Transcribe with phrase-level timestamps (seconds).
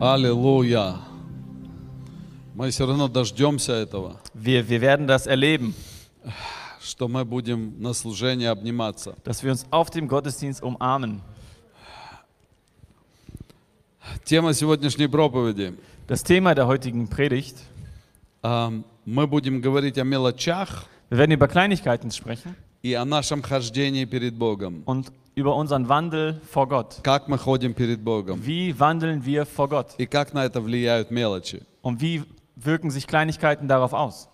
[0.00, 0.96] Аллилуйя.
[2.54, 5.74] Мы все равно дождемся этого, Wir, wir werden das erleben,
[6.82, 9.14] что мы будем на служении обниматься.
[9.24, 11.22] dass wir uns auf dem Gottesdienst umarmen.
[14.24, 15.74] Тема сегодняшней проповеди.
[16.08, 17.56] Das Thema der heutigen Predigt,
[18.42, 18.72] а,
[19.06, 24.34] Мы будем говорить о мелочах wir werden über Kleinigkeiten sprechen и о нашем хождении перед
[24.34, 24.82] Богом.
[24.84, 27.01] und über unseren Wandel vor Gott.
[27.03, 28.41] Как мы ходим перед Богом.
[28.45, 29.95] Wie wandeln wir vor Gott?
[29.97, 31.61] И как на это влияют мелочи.
[31.81, 32.23] Und wie
[32.55, 34.27] wirken sich Kleinigkeiten darauf aus?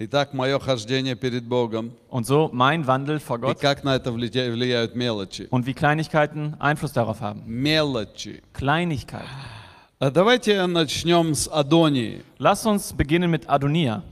[0.00, 1.92] Итак, мое хождение перед Богом.
[2.10, 5.46] Und so mein Wandel vor И Gott как на это влия- влияют мелочи.
[5.50, 7.42] und wie Kleinigkeiten Einfluss darauf haben.
[7.46, 8.42] Мелочи.
[8.52, 9.28] Kleinigkeiten.
[10.00, 12.22] А Давайте начнем с Адонии.
[12.38, 14.02] Lass uns beginnen mit Adonia.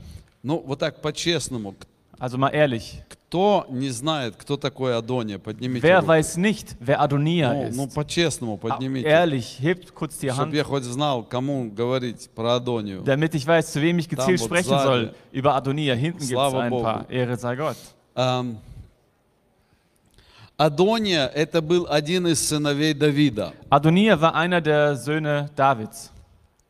[0.41, 1.75] Ну, вот так по-честному.
[2.17, 3.03] Also mal ehrlich.
[3.28, 5.38] Кто не знает, кто такой Адония?
[5.38, 6.12] Поднимите Wer руку.
[6.12, 7.94] weiß nicht, wer Adonia Ну, ну, ist?
[7.94, 9.06] по-честному Ah, поднимите.
[9.06, 13.02] Ehrlich, hebt kurz die Чтобы Hand, я хоть знал, кому говорить про Адонию.
[13.02, 14.86] damit ich weiß, zu wem ich gezielt Там вот sprechen сзади.
[14.86, 15.14] soll.
[15.32, 15.94] Über Adonia.
[15.94, 16.82] Hinten gibt es Слава ein Богу.
[16.84, 17.10] paar.
[17.10, 17.76] Ehre sei Gott.
[18.14, 18.58] Ам,
[20.56, 23.52] Адония– это был один из сыновей Давида.
[23.70, 26.10] Adonia war einer der Söhne Davids.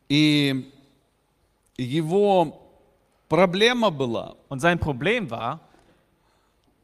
[0.09, 0.69] И
[1.77, 2.53] его
[3.29, 5.61] проблема была, Und sein Problem war,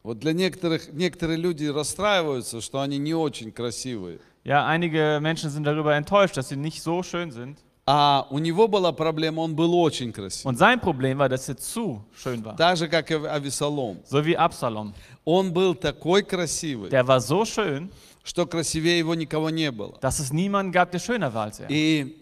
[0.05, 4.19] вот для некоторых, некоторые люди расстраиваются, что они не очень красивые.
[4.43, 7.57] ja, einige Menschen sind darüber enttäuscht, dass sie nicht so schön sind.
[7.87, 10.49] А у него была проблема, он был очень красивый.
[10.51, 12.55] Und sein Problem war, dass er zu schön war.
[12.55, 13.99] Так же, как и Авесолом.
[14.05, 14.93] So wie Absalom.
[15.23, 17.89] Он был такой красивый, Der war so schön,
[18.23, 19.99] что красивее его никого не было.
[20.01, 21.67] dass es niemanden gab, der schöner war als er.
[21.69, 22.15] И,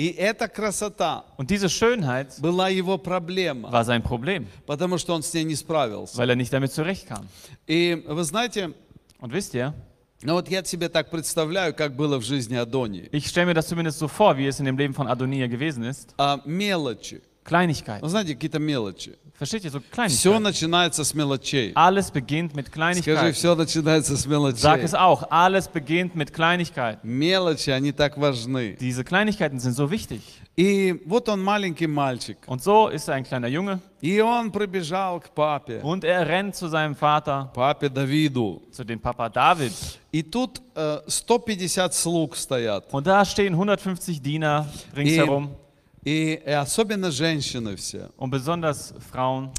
[0.00, 5.22] и эта красота Und diese Schönheit была его проблема, war sein Problem, потому что он
[5.22, 6.16] с ней не справился.
[6.16, 7.26] weil er nicht damit zurechtkam.
[7.66, 8.72] И вы знаете,
[9.20, 9.74] Und wisst ihr,
[10.22, 13.08] ну вот я себе так представляю, как было в жизни Адонии.
[13.12, 15.82] ich stelle mir das zumindest so vor, wie es in dem Leben von Adonia gewesen
[15.84, 16.14] ist.
[16.18, 17.20] А, мелочи.
[17.49, 18.01] Kleinigkeiten.
[18.01, 19.15] Ну, знаете, какие-то мелочи.
[19.37, 19.69] Versteht ihr?
[19.71, 20.39] So Все Kleinigkeiten.
[20.41, 21.73] начинается с мелочей.
[21.75, 23.33] Alles beginnt mit Скажи, Kleinigkeiten.
[23.33, 24.83] все начинается с Sag мелочей.
[24.85, 25.27] es auch.
[25.29, 27.01] Alles beginnt mit Kleinigkeiten.
[27.03, 28.77] Мелочи, они так важны.
[28.79, 30.21] Diese Kleinigkeiten sind so wichtig.
[30.57, 32.37] И вот он маленький мальчик.
[32.47, 36.55] Und so ist er ein kleiner Junge И он прибежал к папе, und er rennt
[36.55, 38.61] zu seinem Vater, папе Давиду.
[38.71, 39.73] zu dem Papa David.
[40.13, 42.85] И тут э, 150 слуг стоят.
[42.93, 45.58] Und da stehen 150 Diener ringsherum И,
[46.04, 48.10] и особенно женщины все.
[48.16, 49.50] und besonders Frauen.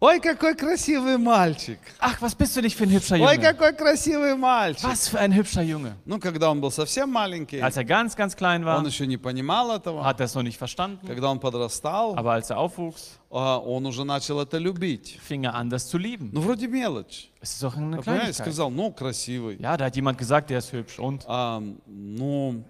[0.00, 1.80] Ой, какой красивый мальчик.
[1.98, 3.40] Ach, was bist du nicht für ein hübscher Ой, Junge?
[3.40, 4.84] какой красивый мальчик.
[4.88, 5.96] Was für ein hübscher Junge.
[6.04, 9.16] Ну, когда он был совсем маленький, Als er ganz, ganz klein war, он еще не
[9.16, 10.04] понимал этого.
[10.04, 11.04] hat er es noch nicht verstanden.
[11.04, 15.18] Когда он подрастал, Aber als er aufwuchs, а, он уже начал это любить.
[15.28, 16.30] fing er an, das zu lieben.
[16.32, 17.32] Ну, вроде мелочь.
[17.40, 18.36] Es ist doch eine А, Kleinigkeit.
[18.36, 19.56] сказал, ну, красивый.
[19.60, 21.00] Ja, da hat jemand gesagt, der ist hübsch.
[21.00, 22.62] Und А, ну,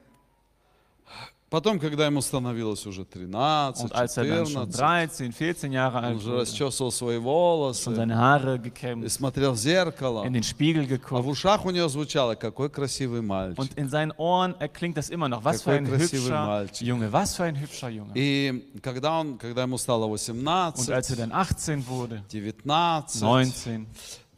[1.50, 5.98] потом, когда ему становилось уже 13, Und als er dann schon 14, 13, 14 Jahre
[5.98, 8.58] он alt уже wurde, расчесывал свои волосы Haare
[9.04, 10.24] и смотрел в зеркало.
[10.26, 13.58] in den Spiegel А в geguckt ушах у него звучало, какой красивый мальчик.
[13.58, 14.54] und in seinen Ohren
[14.96, 15.44] das immer noch.
[15.44, 16.86] Was für Какой ein красивый hübscher мальчик.
[16.86, 18.12] Junge, was für ein hübscher Junge.
[18.14, 22.22] И когда, он, когда ему стало Und als er 18, dann 18 wurde,
[22.64, 23.86] 19, 19,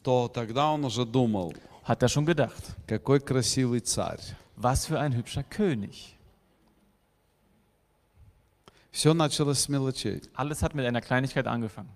[0.03, 4.19] то тогда он уже думал, hat er schon gedacht, какой красивый царь.
[4.55, 6.15] was für ein hübscher König.
[8.90, 10.22] Все началось с мелочей.
[10.34, 11.90] Alles hat mit einer Kleinigkeit angefangen.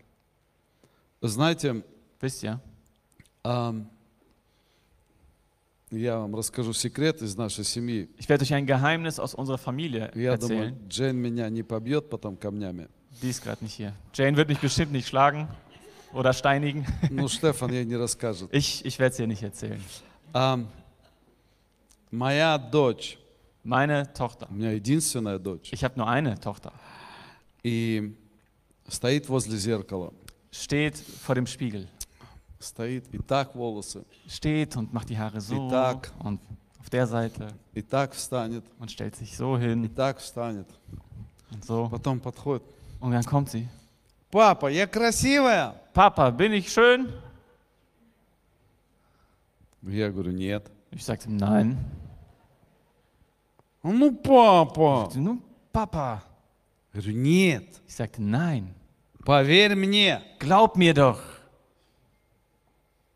[1.21, 1.83] Вы Знаете,
[2.21, 2.61] Wisst ihr?
[3.43, 3.89] ам,
[5.91, 8.09] я вам расскажу секрет из нашей семьи.
[8.19, 10.89] Ich werde euch ein Geheimnis aus unserer Familie Я думаю, erzählen.
[10.89, 12.89] Джейн меня не побьет потом камнями.
[13.23, 13.93] Die ist gerade nicht hier.
[14.15, 15.49] Jane wird mich bestimmt nicht schlagen
[16.13, 16.87] oder steinigen.
[17.11, 18.49] Ну, Штефан ей не расскажет.
[18.53, 19.83] Ich, ich werde es ihr nicht erzählen.
[20.33, 20.69] Ам,
[22.11, 23.19] моя дочь,
[23.65, 24.49] Meine Tochter.
[24.51, 26.73] у меня единственная дочь, Ich habe nur eine Tochter.
[27.63, 28.15] и
[28.89, 30.13] стоит возле зеркала.
[30.51, 31.87] Steht vor dem Spiegel.
[32.59, 35.55] Стоит и так волосы, Steht und macht die Haare so.
[35.69, 36.11] Die Tag.
[36.21, 36.41] Und
[36.81, 37.53] auf der Seite.
[37.75, 39.95] и так встанет, Und stellt sich so и hin.
[39.95, 40.67] так встанет.
[41.53, 41.89] Und so.
[41.91, 42.63] Потом подходит.
[43.01, 43.69] Und dann kommt sie.
[44.31, 45.75] Папа, я красивая?
[45.93, 47.09] Papa, bin ich schön?
[49.83, 50.71] Я говорю, нет.
[50.91, 51.79] Ich sagte, nein.
[53.88, 55.10] Ну, папа.
[55.14, 55.42] Sie, Nun,
[55.72, 56.24] Papa.
[56.94, 57.82] Я говорю, нет.
[57.88, 58.74] Ich sagte, nein.
[59.24, 60.22] Поверь мне.
[60.40, 61.20] Glaub mir doch.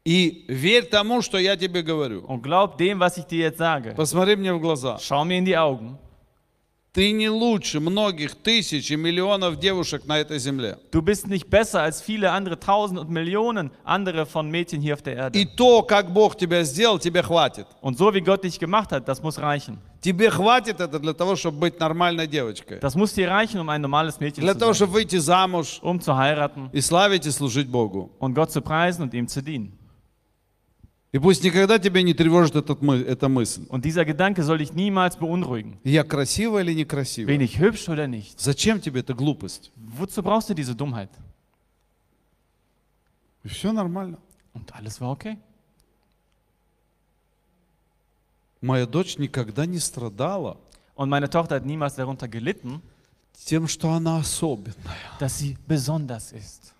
[0.05, 2.23] И верь тому, что я тебе говорю.
[2.25, 3.95] Und glaub dem, was ich dir jetzt sage.
[3.95, 4.97] Посмотри мне в глаза.
[4.99, 5.97] Schau mir in die Augen.
[6.99, 10.79] Ты не лучше многих тысяч и миллионов девушек на этой земле.
[10.91, 15.01] Du bist nicht besser als viele andere Tausend und Millionen andere von Mädchen hier auf
[15.01, 15.39] der Erde.
[15.39, 17.67] И то, как Бог тебя сделал, тебе хватит.
[17.79, 19.77] Und so wie Gott dich gemacht hat, das muss reichen.
[20.01, 22.79] Тебе хватит это для того, чтобы быть нормальной девочкой.
[22.81, 24.75] Das muss dir reichen, um ein normales Mädchen Для zu того, sein.
[24.75, 28.11] чтобы выйти замуж Um zu heiraten и славить и служить Богу.
[28.19, 29.78] und Gott zu preisen und ihm zu dienen.
[31.11, 33.65] И пусть никогда тебя не тревожит этот мы- эта мысль.
[33.69, 35.79] Und dieser Gedanke soll dich niemals beunruhigen.
[35.83, 37.35] Я красивая или некрасивая?
[37.35, 38.39] Bin ich hübsch oder nicht?
[38.39, 39.71] Зачем тебе эта глупость?
[39.75, 41.09] Wozu brauchst du diese Dummheit?
[43.43, 44.19] И все нормально.
[44.53, 45.37] Und alles war okay.
[48.61, 50.57] Моя дочь никогда не страдала
[50.95, 52.81] Und meine Tochter hat niemals darunter gelitten,
[53.45, 54.75] тем, что она особенная.
[55.19, 56.73] dass sie besonders ist.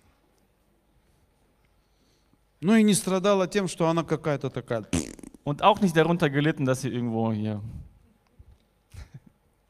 [2.60, 4.84] Ну и не страдала тем, что она какая-то такая.
[5.44, 7.60] Und auch nicht darunter gelitten, dass sie irgendwo hier.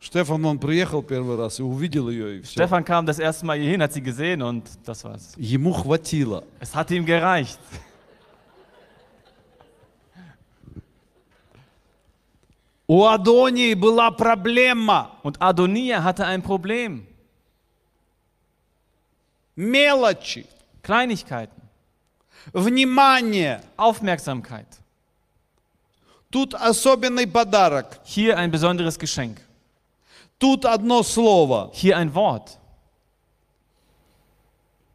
[0.01, 2.55] Штефан, он приехал первый раз и увидел ее, и все.
[2.55, 5.35] Stefan kam das erste Mal hierhin, hat sie gesehen und das war's.
[5.37, 6.43] Ему хватило.
[6.59, 7.61] Es hat ihm gereicht.
[12.87, 15.13] У Адонии была проблема.
[15.23, 17.07] Und Adonia hatte ein Problem.
[19.55, 20.47] Мелочи,
[20.83, 21.60] Kleinigkeiten,
[22.53, 23.63] внимание.
[23.77, 24.67] Aufmerksamkeit.
[26.31, 27.99] Тут особенный подарок.
[28.05, 29.39] Hier ein besonderes Geschenk.
[30.39, 31.71] Тут одно слово.
[31.75, 32.57] Hier ein Wort.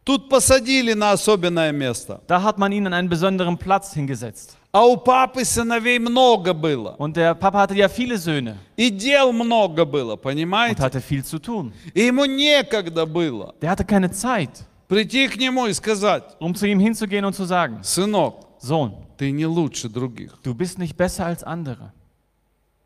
[0.05, 2.21] Тут посадили на особенное место.
[2.27, 4.55] Da hat man ihn an einen besonderen Platz hingesetzt.
[4.71, 6.95] А у папы сыновей много было.
[6.97, 10.81] Und der Papa hatte ja viele Söhne И дел много было, und понимаете?
[10.81, 11.73] hatte viel zu tun.
[11.93, 16.65] И ему некогда было Der hatte keine Zeit, прийти к нему и сказать, um zu
[16.67, 20.33] ihm hinzugehen und zu sagen, сынок, Sohn, ты не лучше других.
[20.43, 21.91] du bist nicht besser als andere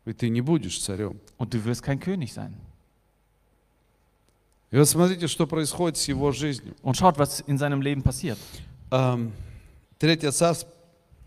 [0.06, 1.20] И ты не будешь царем.
[1.38, 2.54] und du wirst kein König sein.
[4.72, 6.74] И вот смотрите, что происходит с его жизнью.
[6.82, 8.38] Und schaut, was in seinem Leben passiert.
[8.92, 9.32] Эм,
[9.98, 10.66] Третья царств,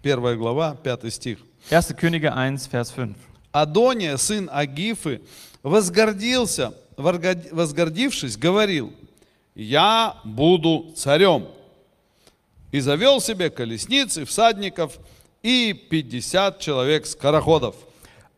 [0.02, 1.40] первая глава, пятый стих.
[1.70, 1.94] 1.
[1.96, 3.16] Könige 1, Vers 5.
[3.52, 5.22] Адония, сын Агифы,
[5.62, 8.94] возгордился, возгордившись, говорил,
[9.55, 11.47] я буду царем.
[12.71, 14.99] И завел себе колесницы, всадников
[15.43, 17.75] и 50 человек скороходов.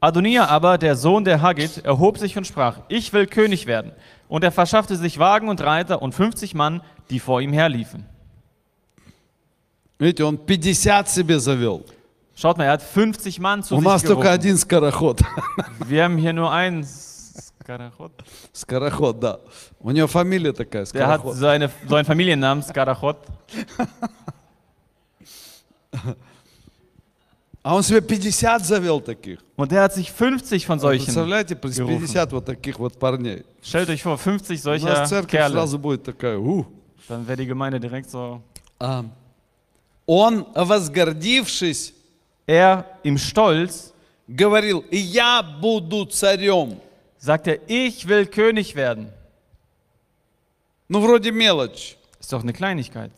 [0.00, 3.92] Adonia aber, der Sohn der Haggit, erhob sich und sprach, ich will König werden.
[4.28, 6.80] Und er verschaffte sich Wagen und Reiter und 50 Mann,
[7.10, 8.06] die vor ihm herliefen.
[9.98, 11.84] Видите, он 50 себе завел.
[12.34, 14.34] Schaut mal, er hat 50 Mann zu У нас sich только gerufen.
[14.34, 15.20] один скороход.
[15.86, 16.86] Wir haben hier nur einen
[17.60, 18.12] Skarachot.
[18.52, 19.40] Скороход, да.
[19.80, 21.36] У него фамилия такая, Der hat Скороход.
[21.36, 23.18] so, eine, so einen Familiennamen, Skarachot.
[27.62, 29.38] А он себе 50 завел таких.
[29.56, 31.04] Und der hat sich 50 von solchen.
[31.04, 31.98] Представляете, gerufen.
[32.00, 33.44] 50 вот таких вот парней.
[33.62, 35.52] Stellt euch vor, 50 У нас solcher церковь Kerle.
[35.52, 36.66] сразу будет такая, ух.
[37.06, 38.40] Dann wäre die Gemeinde direkt so.
[38.78, 39.04] А,
[40.06, 41.92] Он, возгордившись,
[42.46, 43.92] Er im Stolz
[44.26, 46.80] говорил, я буду царем.
[47.24, 49.08] sagt er, ich will König werden.
[50.88, 51.96] Ну, вроде мелочь.
[52.20, 53.12] Ist doch eine Kleinigkeit.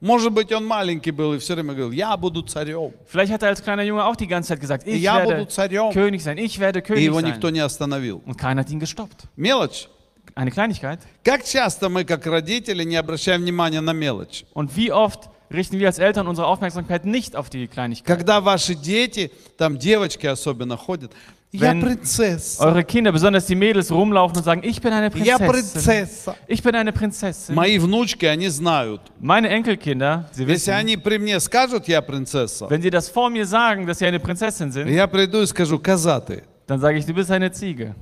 [0.00, 2.92] Может быть, он маленький был и все время говорил, я буду царем.
[3.06, 5.48] Vielleicht hat er als kleiner Junge auch die ganze Zeit gesagt, ich Я буду werde
[5.48, 5.90] царем.
[5.92, 7.54] König sein, ich werde И König его никто sein.
[7.54, 8.22] не остановил.
[8.26, 9.26] Und keiner hat ihn gestoppt.
[9.36, 9.88] Мелочь.
[10.34, 11.00] Eine Kleinigkeit.
[11.24, 14.44] Как часто мы, как родители, не обращаем внимания на мелочь?
[14.52, 18.06] Und wie oft richten wir als Eltern unsere Aufmerksamkeit nicht auf die Kleinigkeit?
[18.06, 21.10] Когда ваши дети, там девочки особенно ходят,
[21.52, 25.38] я Wenn принцесса, Eure Kinder, besonders die Mädels, rumlaufen und sagen, ich bin eine я
[25.38, 25.50] Prinzessin.
[25.50, 26.36] принцесса.
[26.46, 27.54] Ich bin eine Prinzessin.
[27.54, 29.00] Мои внучки, они знают.
[29.20, 33.30] Meine Enkelkinder, sie Если wissen, они при мне скажут, я принцесса, wenn sie das vor
[33.30, 36.98] mir sagen, dass sie eine Prinzessin sind, я приду и скажу, коза ты, dann sage
[36.98, 37.94] ich, du bist eine Ziege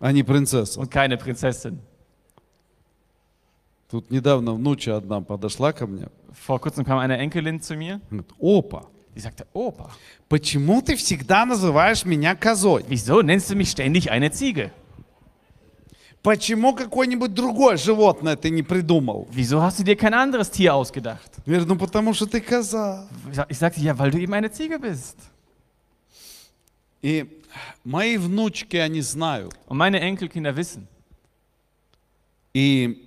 [0.00, 0.80] а не принцесса.
[0.80, 1.78] und keine Prinzessin.
[3.90, 6.08] Тут недавно внуча одна подошла ко мне,
[6.46, 9.89] Vor kurzem kam eine Enkelin zu mir, говорит, опа, Die sagte, Opa,
[10.29, 12.83] почему ты всегда называешь меня козой?
[12.87, 14.71] wieso nennst du mich ständig eine Ziege?
[16.21, 19.27] Почему какое-нибудь другое животное ты не придумал?
[19.31, 21.31] Wieso hast du dir kein anderes Tier ausgedacht?
[21.45, 23.07] Я говорю, ну потому что ты коза.
[23.29, 25.17] Ich sag- Ich sagte, ja, weil du eben eine Ziege bist.
[27.03, 27.41] И
[27.83, 29.53] мои внучки, они знают.
[29.67, 30.87] Und meine Enkelkinder wissen.
[32.53, 33.05] И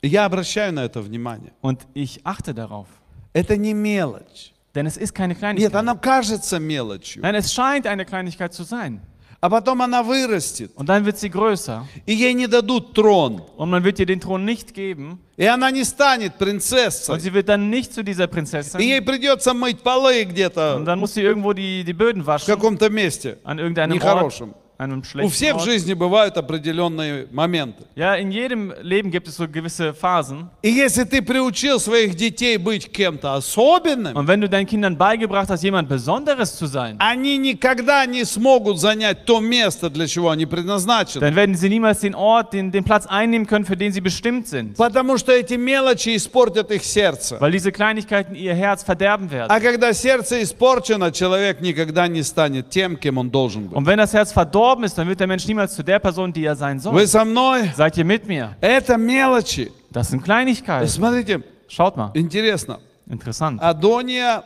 [0.00, 1.52] я обращаю на это внимание.
[1.60, 2.86] Und ich achte darauf.
[3.34, 4.52] Это не мелочь.
[4.75, 5.75] Denn es ist keine Нет, Kleinigkeit.
[5.75, 7.21] она кажется мелочью.
[7.21, 9.01] Nein, es scheint eine Kleinigkeit zu sein.
[9.43, 11.83] А потом она вырастет, Und dann wird sie größer.
[12.05, 13.41] и ей не дадут трон.
[13.57, 15.17] Und man wird ihr den Thron nicht geben.
[15.35, 17.19] И она не станет Und принцессой.
[17.19, 18.79] sie wird dann nicht zu dieser И Prinzessin.
[18.79, 22.45] ей придется мыть полы Und где-то dann muss sie irgendwo die, die Böden в waschen.
[22.53, 24.43] каком-то месте An irgendeinem Ort.
[24.78, 25.64] Einem У schlechten всех в Ort.
[25.64, 27.84] жизни бывают определенные моменты.
[27.94, 30.50] Ja, in jedem Leben gibt es so gewisse Phasen.
[30.62, 35.48] И если ты приучил своих детей быть кем-то особенным, Und wenn du deinen Kindern beigebracht
[35.48, 40.44] hast, jemand Besonderes zu sein, они никогда не смогут занять то место, для чего они
[40.44, 41.20] предназначены.
[41.20, 44.46] dann werden sie niemals den Ort, den, den Platz einnehmen können, für den sie bestimmt
[44.46, 44.76] sind.
[44.76, 47.40] Потому что эти мелочи испортят их сердце.
[47.40, 49.50] Weil diese Kleinigkeiten ihr Herz verderben werden.
[49.50, 53.76] А когда сердце испорчено, человек никогда не станет тем, кем он должен быть.
[53.76, 56.45] Und wenn das Herz verdorben ist, dann wird der Mensch niemals zu der Person, die
[56.45, 56.93] er sein soll.
[56.93, 57.71] Вы со мной?
[57.75, 58.55] Seid ihr mit mir?
[58.61, 59.71] Это мелочи.
[59.91, 60.87] Das sind Kleinigkeiten.
[60.87, 62.79] Смотрите, Schaut mal, интересно.
[63.07, 63.59] interessant.
[63.61, 64.43] Адония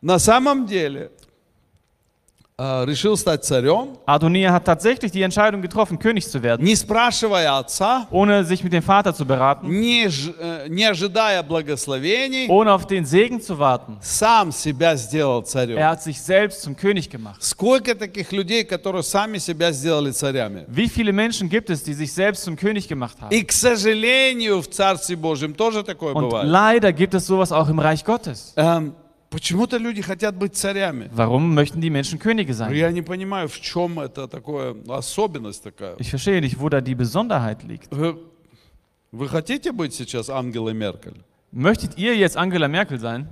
[0.00, 1.21] на самом деле э,
[2.60, 8.08] решил стать царем, Adonia hat tatsächlich die Entscheidung getroffen, König zu werden, не спрашивая отца,
[8.10, 12.84] ohne sich mit dem Vater zu beraten, не, ж- э, не ожидая благословений, ohne auf
[12.84, 13.98] den Segen zu warten.
[14.00, 15.78] сам себя сделал Er царем.
[15.78, 17.40] hat sich selbst zum König gemacht.
[17.40, 20.64] Сколько таких людей, которые сами себя сделали царями?
[20.66, 23.30] Wie viele Menschen gibt es, die sich selbst zum König gemacht haben?
[23.32, 26.48] И, к сожалению, в Царстве Божьем тоже такое Und бывает.
[26.48, 28.52] leider gibt es sowas auch im Reich Gottes.
[28.56, 28.94] Эм,
[29.32, 31.10] почему-то люди хотят быть царями.
[31.12, 32.72] Warum möchten die Menschen Könige sein?
[32.74, 35.96] Я не понимаю, в чем это такое, особенность такая.
[35.98, 37.88] Ich verstehe nicht, wo da die Besonderheit liegt.
[37.90, 38.18] Вы,
[39.12, 41.22] вы хотите быть сейчас Ангелой Меркель?
[41.52, 43.26] Möchtet ihr jetzt Angela Merkel sein?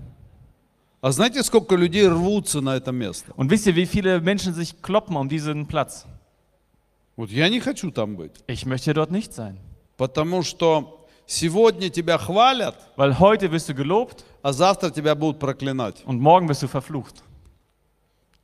[1.02, 3.33] А знаете, сколько людей рвутся на это место?
[3.37, 6.06] Und wisst ihr, wie viele Menschen sich kloppen um diesen Platz?
[7.16, 9.56] Вот я не хочу там быть, Ich möchte dort nicht sein.
[9.97, 11.00] потому что
[11.31, 16.03] сегодня тебя хвалят, Weil heute wirst du gelobt а завтра тебя будут проклинать.
[16.05, 17.23] und morgen wirst du verflucht.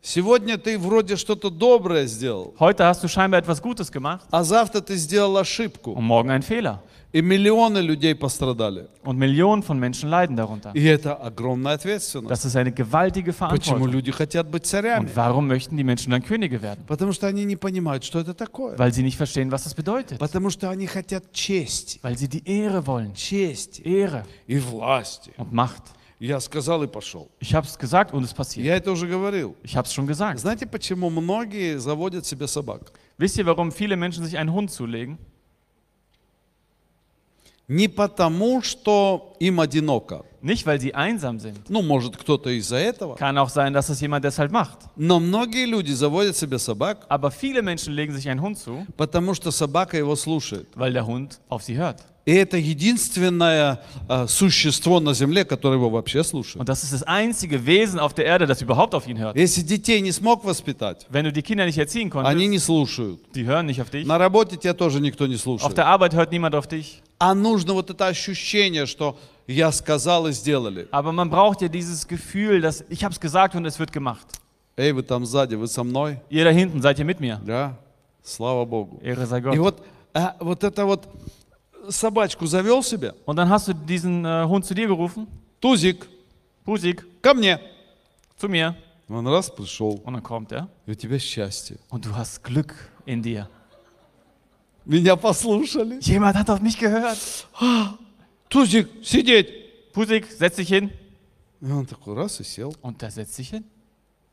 [0.08, 4.80] Сегодня ты вроде что-то доброе сделал, Heute hast du scheinbar etwas Gutes gemacht а завтра
[4.80, 6.80] ты сделал ошибку, und morgen einen Fehler.
[7.12, 8.88] и миллионы людей пострадали.
[9.04, 10.72] Und Millionen von Menschen leiden darunter.
[10.74, 12.30] И это огромная ответственность.
[12.30, 13.92] Das ist eine gewaltige Почему Verantwortung.
[13.92, 15.08] люди хотят быть царями?
[15.08, 16.86] Und warum möchten die Menschen dann Könige werden?
[16.88, 18.78] Потому что они не понимают, что это такое.
[18.78, 20.20] Weil sie nicht verstehen, was das bedeutet.
[20.20, 23.14] Потому что они хотят чести, Weil sie die Ehre wollen.
[23.14, 25.32] чести Ehre и власти.
[25.36, 25.84] und Macht.
[26.20, 27.30] Я сказал и пошел.
[27.40, 28.66] Ich habe es gesagt und es passiert.
[28.66, 29.56] Я это уже говорил.
[29.64, 30.40] Ich habe es schon gesagt.
[30.40, 32.92] Знаете, почему многие заводят себе собак?
[33.20, 35.18] Wisst ihr, warum viele Menschen sich einen Hund zulegen?
[37.70, 40.24] Не потому, что им одиноко.
[40.42, 41.70] Nicht, weil sie einsam sind.
[41.70, 43.16] Ну, может, кто-то из-за этого.
[43.18, 44.88] Kann auch sein, dass es jemand deshalb macht.
[44.96, 49.34] Но многие люди заводят себе собак, Aber viele Menschen legen sich einen Hund zu, потому
[49.34, 50.68] что собака его слушает.
[50.76, 52.06] weil der Hund auf sie hört.
[52.28, 53.80] И это единственное
[54.10, 56.58] э, существо на земле, которое его вообще слушает.
[56.60, 59.38] Und das ist das einzige Wesen auf der Erde, das überhaupt auf ihn hört.
[59.38, 63.20] Если детей не смог воспитать, Wenn du die Kinder nicht erziehen они konntest, не слушают.
[63.34, 64.06] die hören nicht auf dich.
[64.06, 65.78] На работе тебя тоже никто не Auf слушает.
[65.78, 67.02] der Arbeit hört niemand auf dich.
[67.18, 69.18] А нужно вот это ощущение, что
[69.48, 70.90] я сказал и сделали.
[70.92, 74.28] Aber man braucht ja dieses Gefühl, dass ich habe es gesagt und es wird gemacht.
[74.76, 76.20] Эй, вы там сзади, вы со мной?
[76.30, 77.40] Ihr da hinten, seid ihr mit mir?
[77.46, 77.78] Да?
[78.22, 79.00] Слава Богу.
[79.02, 79.58] Ehre sei И Gott.
[79.58, 79.82] вот,
[80.14, 81.08] а, вот это вот
[81.89, 85.27] собачку завел себе, Und dann hast du diesen äh, Hund zu dir gerufen.
[85.60, 86.08] Тузик,
[86.63, 87.60] Pusik, ко мне.
[88.38, 88.75] zu mir.
[89.10, 90.67] Он раз пришел, Und dann kommt er.
[90.86, 91.77] и у тебя счастье.
[91.89, 92.74] Und du hast Glück
[93.06, 93.50] in dir.
[94.86, 96.00] Меня послушали.
[96.01, 97.17] Jemand hat auf mich gehört.
[98.50, 99.50] Тузик, сидеть.
[99.94, 100.91] Pusik, setz dich hin.
[101.62, 102.74] И он такой раз и сел.
[102.82, 103.63] Und der setzt sich hin.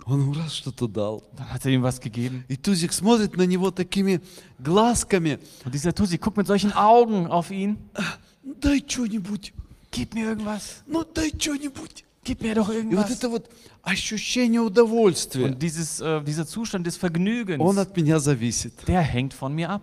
[0.05, 1.23] Он ему раз что-то дал.
[1.37, 2.43] Dann hat er ihm was gegeben.
[2.47, 4.21] И Тузик смотрит на него такими
[4.57, 5.39] глазками.
[5.65, 7.77] Und dieser Tussi guckt mit solchen Augen auf ihn.
[8.43, 9.53] «Ну, Дай что-нибудь.
[9.91, 10.83] Gib mir irgendwas.
[10.87, 12.05] Ну, дай что-нибудь.
[12.23, 13.11] Gib mir doch И вот irgendwas.
[13.11, 13.49] это вот
[13.83, 18.73] ощущение удовольствия, Und dieses, äh, dieser Zustand des Vergnügens, он от меня зависит.
[18.87, 19.81] der hängt von mir ab.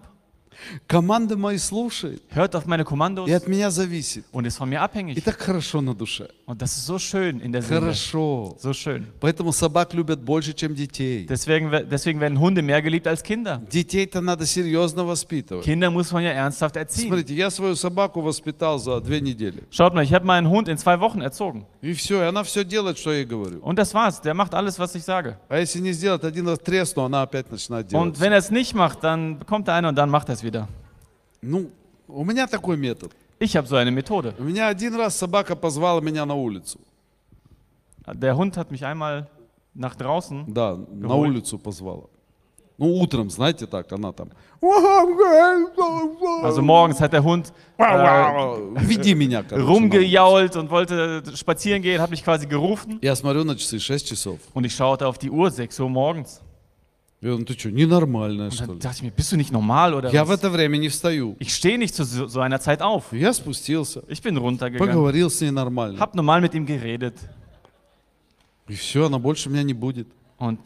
[0.86, 4.24] Команда мои слушает, Hört auf meine Kommandos и от меня зависит.
[4.32, 5.22] und ist von mir И abhängig.
[5.22, 6.30] так хорошо на душе.
[6.46, 7.80] Und das ist so schön in der Seele.
[7.80, 8.56] Хорошо.
[8.58, 9.06] So schön.
[9.20, 11.26] Поэтому собак любят больше, чем детей.
[11.28, 13.60] Deswegen, we- deswegen werden Hunde mehr geliebt als Kinder.
[13.70, 15.62] Детей-то надо серьезно воспитывать.
[15.66, 17.08] Kinder muss man ja ernsthaft erziehen.
[17.08, 19.62] Смотрите, я свою собаку воспитал за две недели.
[19.70, 21.66] Schaut mal, ich habe meinen Hund in zwei Wochen erzogen.
[21.82, 23.60] И все, и она все делает, что я ей говорю.
[23.60, 24.22] Und das war's.
[24.22, 25.36] Der macht alles, was ich sage.
[25.50, 28.02] А если не сделать, один раз тресну, она опять начинает делать.
[28.16, 30.39] Und wenn er es nicht macht, dann kommt der eine und dann macht er es
[30.42, 30.68] wieder.
[31.42, 31.70] Ну,
[32.08, 33.12] у меня такой метод.
[33.38, 34.34] Ich habe so eine Methode.
[34.38, 36.78] У меня один раз собака позвала меня на улицу.
[38.06, 39.26] Der Hund hat mich einmal
[39.74, 40.44] nach draußen.
[40.46, 41.28] Да, на Ой.
[41.28, 42.04] улицу позвала.
[42.78, 44.28] Ну, утром, знаете, так, она там.
[46.42, 49.56] Also morgens hat der Hund äh, Веди меня, короче.
[49.64, 49.72] на улицу.
[49.72, 52.98] rumgejault und wollte spazieren gehen, hat mich quasi gerufen.
[53.02, 54.38] Я смотрю на часы, 6 часов.
[54.54, 56.40] Und ich schaute auf die Uhr, 6 Uhr morgens.
[57.21, 58.81] Говорю, ну ты что, ненормальная, Und что dann ли?
[58.81, 60.39] dachte ich mir, bist du nicht normal oder Я в was?
[60.39, 61.35] это время не встаю.
[61.39, 63.13] Ich stehe nicht zu so so einer Zeit auf.
[63.13, 65.99] Я спустился, Ich bin runtergegangen, поговорил с ней нормально.
[65.99, 67.13] hab normal mit ihm geredet
[68.67, 70.07] И все, она больше меня не будет.
[70.39, 70.59] und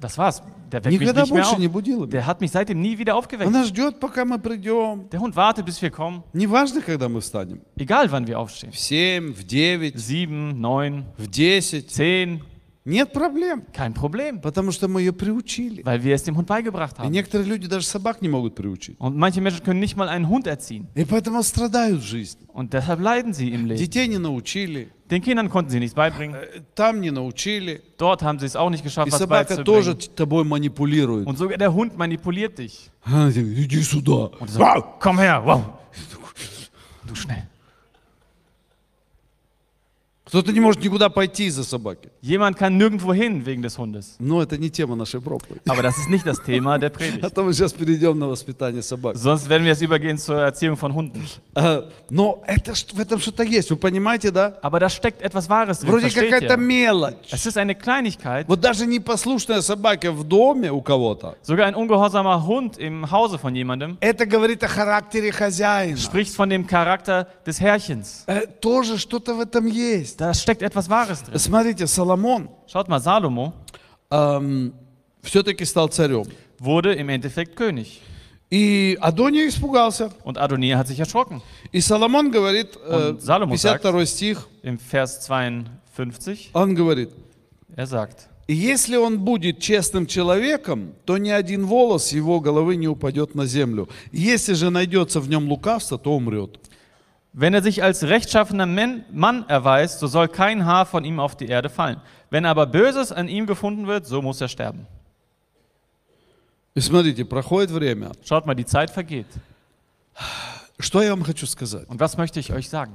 [0.00, 0.42] Das war's.
[0.72, 1.58] Der weckt mich Никогда nicht mehr больше auf.
[1.60, 2.10] не будил меня.
[2.10, 3.46] Der hat mich seitdem nie wieder aufgeweckt.
[3.46, 5.08] Она ждет, пока мы придем.
[5.12, 6.24] Der Hund wartet, bis wir kommen.
[6.32, 7.60] Неважно, когда мы встанем.
[7.76, 8.72] Egal, wann wir aufstehen.
[8.72, 11.88] В 7, в 9, Sieben, neun, в 10.
[11.88, 12.40] zehn,
[12.85, 13.63] Нет проблем.
[13.73, 14.39] kein Problem.
[14.39, 15.83] Потому что мы ее приучили.
[15.83, 17.11] Weil wir es dem Hund beigebracht И haben.
[17.11, 18.95] некоторые люди даже собак не могут приучить.
[18.97, 20.87] Und manche Menschen können nicht mal einen Hund erziehen.
[20.95, 22.47] И поэтому страдают в жизни.
[22.53, 23.77] Und deshalb leiden sie im Leben.
[23.77, 26.35] Детей не научили, Den Kindern konnten sie nichts beibringen.
[26.37, 27.81] э, там не научили.
[27.97, 30.15] Dort haben sie es auch nicht И geschafft, was собака тоже beizubringen.
[30.15, 31.27] тобой манипулирует.
[31.27, 32.89] Und sogar der Hund manipuliert dich.
[33.03, 34.31] А, Иди сюда.
[34.39, 34.63] Und so,
[35.01, 35.61] komm her, wow.
[37.05, 37.43] Du schnell.
[40.32, 42.08] Кто-то не может никуда пойти из-за собаки.
[42.22, 44.16] Jemand kann nirgendwo hin wegen des Hundes.
[44.18, 45.60] Но это не тема нашей проповеди.
[45.68, 47.34] Aber das ist nicht das Thema der А Predigt.
[47.34, 49.14] то мы сейчас перейдем на воспитание собак.
[49.16, 51.22] Sonst werden wir jetzt übergehen zur Erziehung von Hunden.
[51.54, 54.58] А, Но это, в этом что-то есть, вы понимаете, да?
[54.62, 55.90] Aber da steckt etwas Wahres drin.
[55.90, 57.30] Вроде какая-то мелочь.
[57.30, 58.46] Es ist eine Kleinigkeit.
[58.48, 63.54] Вот даже непослушная собака в доме у кого-то, Sogar ein ungehorsamer Hund im Hause von
[63.54, 65.98] jemandem это говорит о характере хозяина.
[65.98, 68.24] spricht von dem Charakter des Herrchens.
[68.26, 70.21] Э, Тоже что-то в этом есть.
[70.22, 71.36] Da steckt etwas Wahres drin.
[71.36, 73.54] Смотрите, Соломон Schaut mal, Salomo
[75.20, 76.28] все-таки стал царем.
[76.60, 78.00] wurde im Endeffekt König.
[78.48, 80.12] И Адония испугался.
[80.22, 81.42] Und Adonia hat sich erschrocken.
[81.72, 87.10] И Соломон говорит, э, Он Соломон 52 стих, Im Vers 52, он говорит,
[87.74, 92.86] er sagt, «И если он будет честным человеком, то ни один волос его головы не
[92.86, 93.88] упадет на землю.
[94.12, 96.60] Если же найдется в нем лукавство, то умрет».
[97.33, 101.35] Wenn er sich als rechtschaffener Men- Mann erweist, so soll kein Haar von ihm auf
[101.35, 102.01] die Erde fallen.
[102.29, 104.87] Wenn aber Böses an ihm gefunden wird, so muss er sterben.
[106.75, 108.11] И смотрите, проходит время.
[108.23, 109.27] Schaut mal, die Zeit vergeht.
[110.79, 111.87] Что я вам хочу сказать?
[111.89, 112.93] Und was möchte ich euch sagen?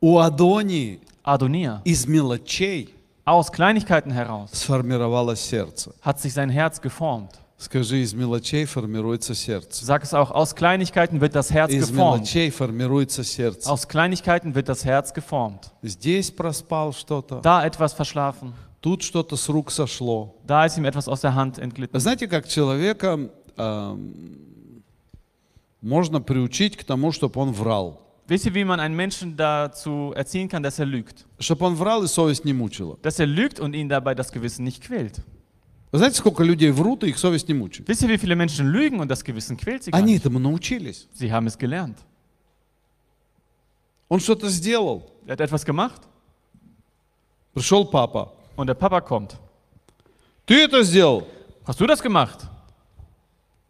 [0.00, 5.92] У Адонии Adonia, из мелочей aus Kleinigkeiten heraus, сформировалось сердце.
[6.02, 7.38] hat sich sein Herz geformt.
[7.58, 9.84] Скажи, из мелочей формируется сердце.
[9.84, 12.20] Sag es auch, aus Kleinigkeiten wird das Herz Из geformt.
[12.22, 13.70] мелочей формируется сердце.
[13.70, 15.70] Aus Kleinigkeiten wird das Herz geformt.
[15.82, 20.36] Здесь проспал что-то, Da etwas verschlafen, тут что-то с рук сошло.
[20.46, 22.00] da ist ihm etwas aus der Hand entglitten.
[22.00, 24.82] Знаете, как человека эм,
[25.82, 28.00] можно приучить к тому, чтобы он врал?
[28.26, 31.26] Wisst ihr, wie man einen Menschen dazu erziehen kann, dass er lügt?
[31.40, 32.96] Чтобы он врал и совесть не мучила.
[33.02, 35.20] Dass er lügt und ihn dabei das Gewissen nicht quält.
[35.95, 37.87] Вы знаете, сколько людей врут, и их совесть не мучает?
[37.87, 40.25] Wisst ihr, wie viele Menschen lügen und das Gewissen quält sie gar Они nicht?
[40.25, 41.07] этому научились.
[41.13, 41.97] Sie haben es gelernt.
[44.09, 45.09] Он что-то сделал.
[45.25, 46.01] Er hat etwas gemacht
[47.53, 48.33] Пришел папа.
[48.57, 49.37] und der Papa kommt.
[50.45, 51.27] Ты это сделал?
[51.65, 52.39] Hast du das gemacht?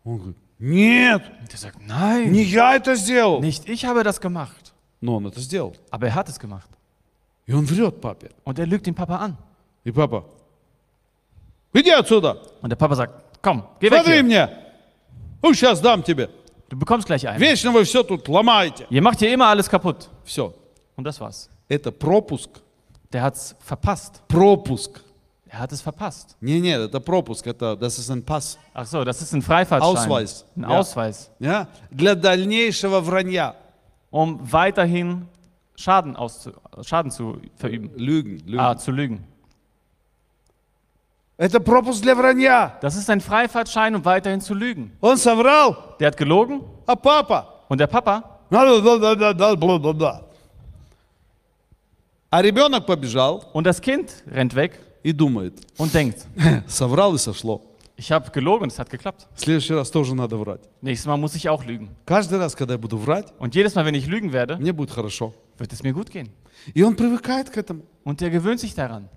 [0.03, 3.39] Он говорит, нет, Und er sagt, nein, не я это сделал.
[3.39, 4.73] nicht ich habe das gemacht.
[4.99, 5.75] Но он это сделал.
[5.91, 6.69] Aber er hat es gemacht.
[7.45, 8.31] И он врет папе.
[8.45, 9.38] Und er lügt den Papa an.
[9.83, 10.25] И папа,
[11.74, 14.22] иди отсюда, Und der Papa sagt, komm, geh weg смотри hier.
[14.24, 14.48] мне.
[15.42, 16.28] Ну, сейчас дам тебе.
[16.68, 17.40] Du bekommst gleich einen.
[17.40, 18.86] Вечно вы все тут ломаете.
[18.90, 20.08] Ihr macht hier immer alles kaputt.
[20.24, 20.52] Все.
[20.96, 21.48] Und das war's.
[21.68, 22.50] Это пропуск.
[23.12, 24.22] Der hat's verpasst.
[24.28, 25.00] Пропуск.
[25.48, 26.36] Er hat es verpasst.
[26.40, 28.56] Не, нет, это пропуск, это das ist ein Pass.
[28.72, 29.96] Ach so, das ist ein Freifahrtschein.
[29.96, 30.44] Ausweis.
[30.54, 30.68] Ein Ja.
[30.78, 31.30] Ausweis.
[31.40, 31.66] Ja?
[31.90, 33.56] Для дальнейшего вранья.
[34.10, 35.26] Um weiterhin
[35.74, 37.90] Schaden, auszu Schaden zu verüben.
[37.96, 38.38] Lügen.
[38.46, 38.60] Lügen.
[38.60, 39.24] Ah, zu lügen.
[42.81, 44.91] Das ist ein Freifahrtschein, um weiterhin zu lügen.
[45.99, 46.61] Der hat gelogen.
[47.67, 48.39] Und der Papa.
[53.53, 54.79] Und das Kind rennt weg.
[55.77, 56.25] Und denkt.
[57.97, 59.25] Ich habe gelogen, es hat geklappt.
[60.81, 61.95] Nächstes Mal muss ich auch lügen.
[63.39, 64.57] Und jedes Mal, wenn ich lügen werde,
[65.57, 66.29] wird es mir gut gehen.
[68.03, 69.07] Und er gewöhnt sich daran.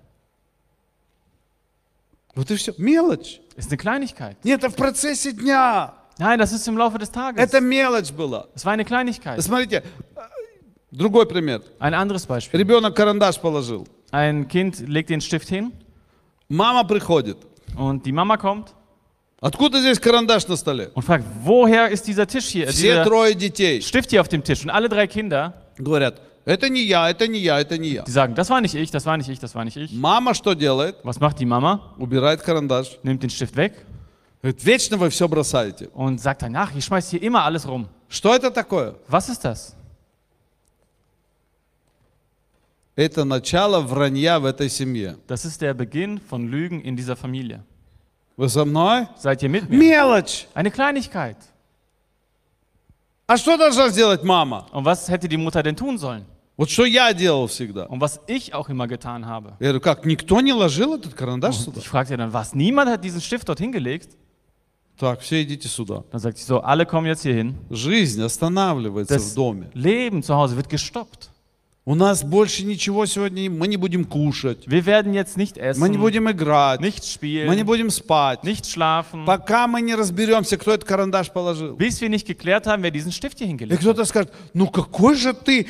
[2.34, 2.74] Вот и все.
[2.78, 3.40] Мелочь.
[3.56, 4.36] Ist eine Kleinigkeit.
[4.42, 5.94] Нет, это в процессе дня.
[6.18, 7.40] Nein, das ist im Laufe des Tages.
[7.40, 8.48] Это мелочь была.
[8.54, 9.40] Es war eine Kleinigkeit.
[9.42, 9.82] Смотрите,
[10.16, 10.20] э,
[10.90, 11.62] другой пример.
[11.78, 12.58] Ein anderes Beispiel.
[12.60, 13.86] Ребенок карандаш положил.
[14.10, 15.72] Ein Kind legt den Stift hin
[16.48, 17.36] Мама приходит.
[17.76, 18.72] und die Mama kommt
[19.40, 20.90] Откуда здесь карандаш на столе?
[20.94, 24.28] und fragt, woher ist dieser Tisch hier, äh, Все dieser трое детей Stift hier auf
[24.28, 24.62] dem Tisch?
[24.64, 28.02] Und alle drei Kinder, говорят, это не я, это не я, это не я.
[28.02, 29.92] die sagen, das war nicht ich, das war nicht ich, das war nicht ich.
[29.92, 30.96] Мама что делает?
[31.02, 31.94] Was macht die Mama?
[31.98, 32.98] Убирает карандаш.
[33.02, 33.72] Nimmt den Stift weg
[34.42, 35.88] Говорит, вечно вы все бросаете.
[35.94, 37.86] und sagt danach, ich schmeiß hier immer alles rum.
[38.10, 38.94] Что это такое?
[39.08, 39.74] Was ist das?
[42.96, 45.16] Это начало вранья в этой семье.
[45.26, 47.64] Das ist der Beginn von Lügen in dieser Familie.
[48.36, 49.08] Вы со мной?
[49.16, 49.78] Seid ihr mit mir?
[49.78, 50.46] Мелочь.
[50.54, 51.36] Eine Kleinigkeit.
[53.28, 54.66] А что должна сделать мама?
[54.72, 56.24] Und was hätte die Mutter denn tun sollen?
[56.56, 57.86] Вот что я делал всегда.
[57.86, 59.54] Und was ich auch immer getan habe.
[59.58, 61.80] Я говорю, как, никто не ложил этот карандаш Und сюда?
[61.80, 62.54] ich fragte dann, was?
[62.54, 64.10] Niemand hat diesen Stift dort hingelegt?
[64.96, 66.04] Так, все идите сюда.
[66.12, 67.56] Dann sagte ich so, alle kommen jetzt hier hin.
[67.70, 69.68] Жизнь останавливается Das в доме.
[69.74, 71.30] Leben zu Hause wird gestoppt.
[71.89, 75.95] У нас больше ничего сегодня, мы не будем кушать, Wir werden jetzt nicht мы не
[75.95, 80.57] essen, будем играть, nicht мы не spielen, будем спать, nicht schlafen, пока мы не разберемся,
[80.57, 81.75] кто этот карандаш положил.
[81.77, 83.81] bis wir nicht geklärt haben, wer diesen Stift hier И hingelegt hat.
[83.81, 85.65] кто-то скажет, ну какой же ты,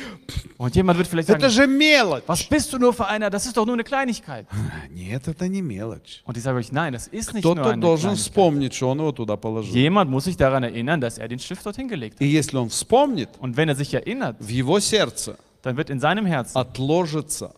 [0.58, 2.24] Und jemand wird vielleicht это sagen, же мелочь.
[2.26, 3.30] was bist du nur für einer?
[3.30, 4.46] Das ist doch nur eine Kleinigkeit.
[4.90, 6.20] Нет, это не мелочь.
[6.26, 8.98] Und ich sage euch, nein, das ist nicht nur Кто-то eine должен вспомнить, что он
[8.98, 9.72] его туда положил.
[9.74, 12.20] Jemand muss sich daran erinnern, dass er den Stift dort hingelegt hat.
[12.20, 15.99] И если он вспомнит, Und wenn er sich erinnert, в его сердце dann wird in
[15.99, 17.53] seinem Herzen отложится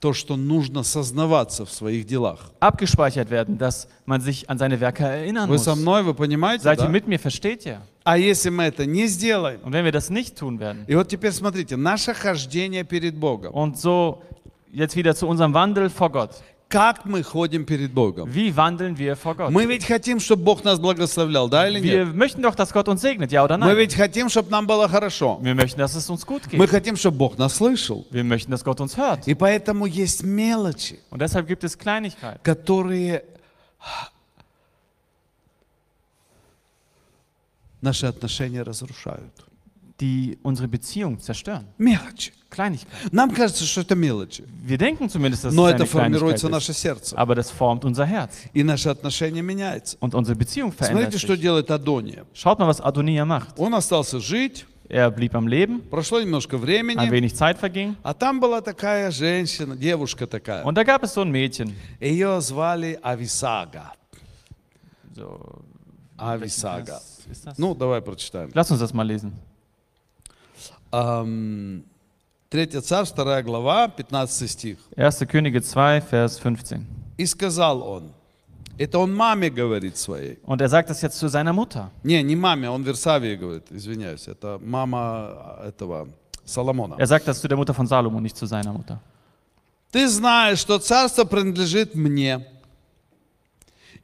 [0.00, 2.50] то, что нужно сознаваться в своих делах.
[2.60, 5.64] abgespeichert werden, dass man sich an seine Werke erinnern Вы muss.
[5.64, 6.64] со мной, вы понимаете?
[6.64, 6.88] Seid ihr да?
[6.88, 7.82] mit mir, versteht ihr?
[8.02, 9.60] А если мы это не сделаем?
[9.62, 13.52] Und wenn wir das nicht tun werden, И вот теперь смотрите, наше хождение перед Богом.
[13.52, 14.22] und so
[14.72, 16.30] jetzt wieder zu unserem Wandel vor Gott.
[16.67, 18.27] Как мы ходим перед Богом?
[18.29, 19.51] Wie wandeln wir vor Gott?
[19.51, 22.15] Мы ведь хотим, чтобы Бог нас благословлял, да или Wir нет?
[22.15, 23.77] möchten doch, dass Gott uns segnet, ja oder Мы nein?
[23.77, 25.39] ведь хотим, чтобы нам было хорошо.
[25.41, 26.69] Wir möchten, dass es uns gut Мы geht.
[26.71, 28.05] хотим, чтобы Бог нас слышал.
[28.09, 29.27] Wir möchten, dass Gott uns hört.
[29.27, 33.23] И поэтому есть мелочи, Und deshalb gibt es Kleinigkeiten, которые
[37.81, 39.31] наши отношения разрушают.
[40.01, 41.67] die unsere Beziehung zerstören.
[41.77, 42.33] Мелочи.
[42.55, 43.09] Kleinigkeiten.
[43.11, 46.47] Нам кажется, что это мелочи, Wir denken zumindest, dass но es это eine Kleinigkeit формируется
[46.47, 46.51] ist.
[46.51, 47.17] наше сердце.
[47.17, 48.33] Aber das formt unser Herz.
[48.53, 49.97] И наши отношения меняются.
[49.99, 51.41] Und unsere Beziehung verändert Смотрите, что sich.
[51.41, 52.25] делает Адония.
[52.33, 53.57] Schaut mal, was Adonia macht.
[53.59, 57.95] Он остался жить, Er blieb am Leben, прошло немножко ein времени, wenig Zeit verging.
[58.03, 60.63] а там была такая женщина, девушка такая.
[60.63, 61.73] Und da gab es so ein Mädchen.
[61.99, 63.93] Ее звали Ависага.
[65.15, 65.63] So,
[66.17, 66.93] Ависага.
[66.93, 67.57] was ist das?
[67.57, 68.51] Ну, давай прочитаем.
[68.53, 69.33] Lass uns das mal lesen.
[70.91, 71.83] Ам,
[72.49, 74.77] Третье царство, вторая глава, 15 стих.
[74.95, 75.27] 1.
[75.27, 76.81] Könige 2, Vers 15.
[77.17, 78.11] И сказал он,
[78.77, 80.37] это он маме говорит своей.
[80.45, 81.89] Und er sagt das jetzt zu seiner Mutter.
[82.03, 84.27] Не, не маме, он Версавии говорит, извиняюсь.
[84.27, 86.07] Это мама этого
[86.45, 86.95] Соломона.
[86.99, 88.99] Er sagt das zu der Mutter von Salomo, nicht zu seiner Mutter.
[89.91, 92.45] Ты знаешь, что царство принадлежит мне.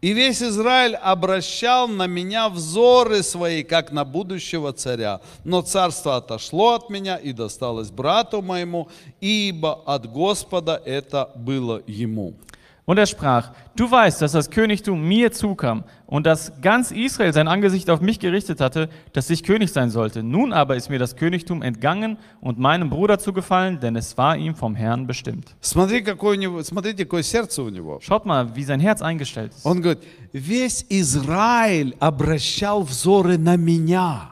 [0.02, 5.22] И весь Израиль обращал на меня взоры свои, как на будущего царя.
[5.44, 12.34] Но царство отошло от меня и досталось брату моему, ибо от Господа это было ему.
[12.86, 17.48] Und er sprach, du weißt, dass das Königtum mir zukam und dass ganz Israel sein
[17.48, 20.24] Angesicht auf mich gerichtet hatte, dass ich König sein sollte.
[20.24, 24.56] Nun aber ist mir das Königtum entgangen und meinem Bruder zugefallen, denn es war ihm
[24.56, 25.56] vom Herrn bestimmt.
[28.02, 29.66] Schaut mal, wie sein Herz eingestellt ist.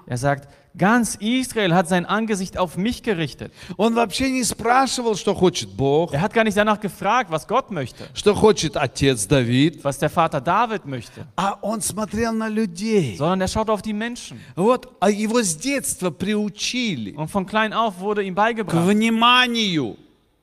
[0.08, 3.53] Er sagt, ganz Israel hat sein Angesicht auf mich gerichtet.
[3.77, 7.71] Он вообще не спрашивал, что хочет Бог, Er hat gar nicht danach gefragt, was Gott
[7.71, 13.17] möchte, что хочет отец Давид, was der Vater David möchte, а он смотрел на людей.
[13.17, 14.41] sondern er schaut auf die Menschen.
[14.57, 19.97] Вот, а его с детства приучили Und von klein auf wurde ihm к beigebracht, вниманию.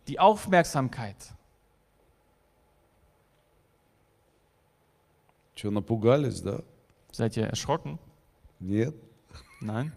[0.08, 1.15] die Aufmerksamkeit.
[5.56, 6.62] Что, напугались, да?
[7.12, 8.00] Seid ihr erschrocken?
[8.60, 8.96] Нет.
[9.65, 9.91] Nein?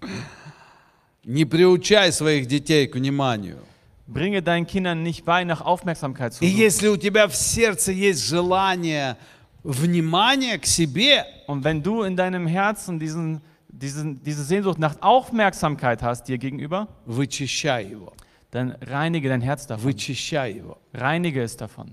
[1.23, 3.59] Не приучай своих детей к вниманию.
[4.07, 6.57] Bringe deinen Kindern nicht bei, nach Aufmerksamkeit zu И suchen.
[6.59, 9.15] если у тебя в сердце есть желание
[9.63, 16.01] внимания к себе, Und wenn du in deinem Herzen diesen, diesen, diese Sehnsucht nach Aufmerksamkeit
[16.01, 18.11] hast dir gegenüber, вычищай его.
[18.49, 19.83] dann reinige dein Herz davon.
[19.85, 20.77] Вычищай его.
[20.93, 21.91] Reinige es davon.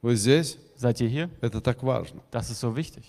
[0.00, 0.58] Вы здесь?
[0.76, 1.30] Seid ihr hier?
[1.42, 2.20] Это так важно.
[2.32, 3.04] Das ist so wichtig.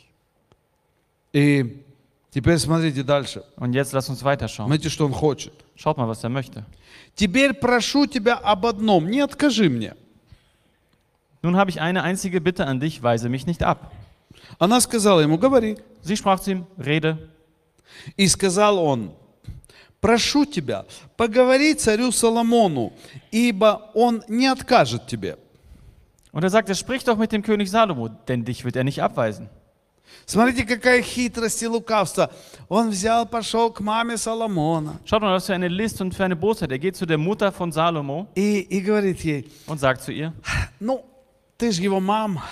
[1.38, 1.84] И
[2.32, 3.44] теперь смотрите дальше.
[3.56, 4.66] Und jetzt lass uns weiterschauen.
[4.66, 5.52] Смотрите, что он хочет.
[5.76, 6.64] Schaut mal, was er möchte.
[7.14, 9.08] Теперь прошу тебя об одном.
[9.08, 9.94] Не откажи мне.
[11.42, 13.92] Nun habe ich eine einzige Bitte an dich, weise mich nicht ab.
[14.58, 15.78] Она сказала ему, говори.
[16.02, 17.18] Sie sprach zu ihm, rede.
[18.16, 19.12] И сказал он,
[20.00, 22.92] прошу тебя, поговори царю Соломону,
[23.30, 25.38] ибо он не откажет тебе.
[26.32, 29.48] Und er sagte, sprich doch mit dem König Salomo, denn dich wird er nicht abweisen.
[30.25, 32.31] Смотрите, какая хитрость и лукавство.
[32.69, 36.35] Он взял, пошел к маме Соломона Schaut mal, was für eine List und für eine
[36.35, 36.71] Bosheit.
[36.71, 40.31] Er geht zu der Mutter von Salomo и, и говорит ей, und sagt zu ihr,
[40.79, 41.03] ну,
[41.57, 42.43] ты же его мама,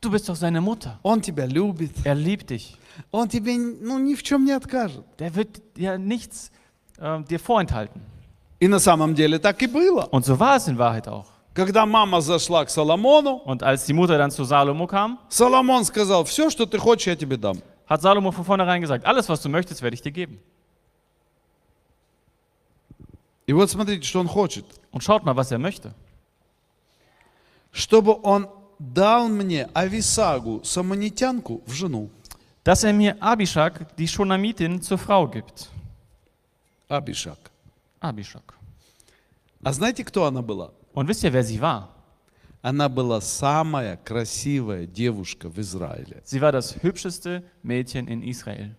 [0.00, 0.98] du bist doch seine Mutter.
[1.02, 2.76] он тебя любит, Er liebt dich.
[3.10, 5.04] он тебе ну, ни в чем не откажет.
[5.18, 6.50] Der wird ja nichts
[6.98, 8.00] äh, dir vorenthalten.
[8.60, 10.06] И на самом деле так и было.
[10.12, 11.26] Und so war es in Wahrheit auch.
[11.53, 16.23] Когда мама зашла к Соломону, Und als die Mutter dann zu Salomo kam, Соломон сказал,
[16.23, 17.61] все, что ты хочешь, я тебе дам.
[17.87, 20.39] hat Salomo von vornherein gesagt, alles, was du möchtest, werde ich dir geben.
[23.47, 24.65] И вот смотрите, что он хочет.
[24.91, 25.93] Und schaut mal, was er möchte.
[27.73, 28.47] Чтобы он
[28.79, 32.09] дал мне Ависагу, самонитянку, в жену.
[32.63, 35.69] Dass er mir Abishag, die Shunamitin, zur Frau gibt.
[36.87, 37.51] Абишак.
[37.99, 38.43] Abishag.
[39.63, 40.71] А знаете, кто она была?
[40.93, 41.89] Und wisst ihr, wer sie war?
[42.63, 46.21] Она была самая красивая девушка в Израиле.
[46.25, 48.75] Sie war das hübscheste Mädchen in Israel.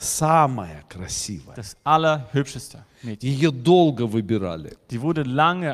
[0.00, 1.56] Самая красивая.
[1.56, 3.28] Das allerhübscheste Mädchen.
[3.28, 4.76] Ее долго выбирали.
[4.88, 5.72] Die wurde lange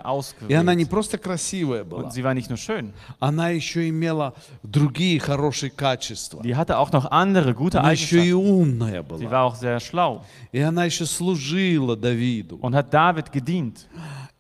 [0.49, 0.89] И она не ausgewählt.
[0.89, 4.33] просто красивая была, Und sie war nicht nur schön, она еще имела
[4.63, 6.41] другие хорошие качества.
[6.43, 8.61] die hatte auch noch andere gute Она еще и Eigenschaften.
[8.63, 9.31] умная Sie была.
[9.31, 12.57] war auch sehr schlau И она еще служила Давиду.
[12.63, 13.87] und hat David gedient.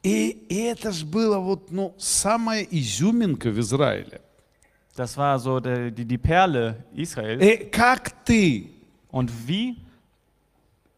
[0.04, 4.20] И, и это же было вот, ну, самая изюминка в Израиле.
[4.94, 7.42] Das war so die, die Perle Israels.
[7.42, 8.70] И как ты,
[9.10, 9.76] Und wie?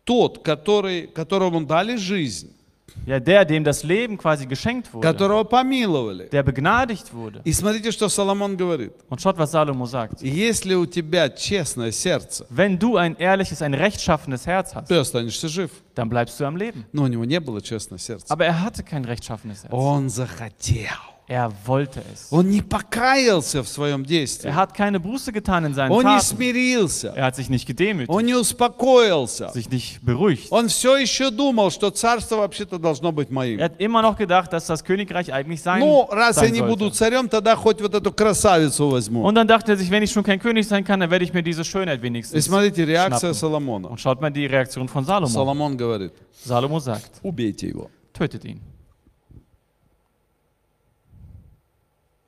[0.04, 2.55] тот, который, которому дали жизнь,
[3.04, 6.28] Ja, der, dem das Leben quasi geschenkt wurde, которого помиловали.
[6.30, 7.40] der begnadigt wurde.
[7.44, 8.92] И смотрите, что Соломон говорит.
[9.08, 10.22] Und schaut, was Salomo sagt.
[10.22, 15.48] Если у тебя честное сердце, Wenn du ein ehrliches, ein rechtschaffenes Herz hast, ты останешься
[15.48, 15.70] жив.
[15.94, 16.84] dann bleibst du am Leben.
[16.92, 18.26] Но у него не было честное сердце.
[18.32, 19.72] Aber er hatte kein rechtschaffenes Herz.
[19.72, 20.90] Он захотел.
[21.27, 22.27] Er wollte es.
[22.29, 24.49] Он не покаялся в своем действии.
[24.49, 26.25] Er hat keine Buße getan in seinen Он не Taten.
[26.25, 27.13] смирился.
[27.15, 29.49] Er hat sich nicht gedemütigt, Он не успокоился.
[29.53, 30.47] sich nicht beruhigt.
[30.51, 33.59] Он все еще думал, что царство вообще-то должно быть Er моим.
[33.61, 36.85] hat immer noch gedacht, dass das Königreich eigentlich sein, Ну, раз я sein не буду
[36.89, 36.97] sollte.
[36.97, 39.23] царем, тогда хоть вот эту красавицу возьму.
[39.23, 41.33] Und dann dachte er sich, wenn ich schon kein König sein kann, dann werde ich
[41.33, 43.35] mir diese Schönheit И wenigstens смотрите, реакция schnappen.
[43.35, 43.87] Соломона.
[43.87, 45.27] Und schaut mal die Reaktion von Salomo.
[45.31, 46.11] Соломон говорит,
[46.43, 47.89] Salomo sagt, убейте его.
[48.13, 48.59] tötet ihn.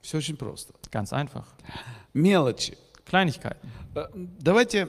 [0.09, 0.73] Все очень просто.
[0.91, 1.45] Ganz einfach.
[2.15, 2.79] Мелочи.
[3.05, 3.69] Kleinigkeiten.
[3.95, 4.07] Э,
[4.41, 4.89] Давайте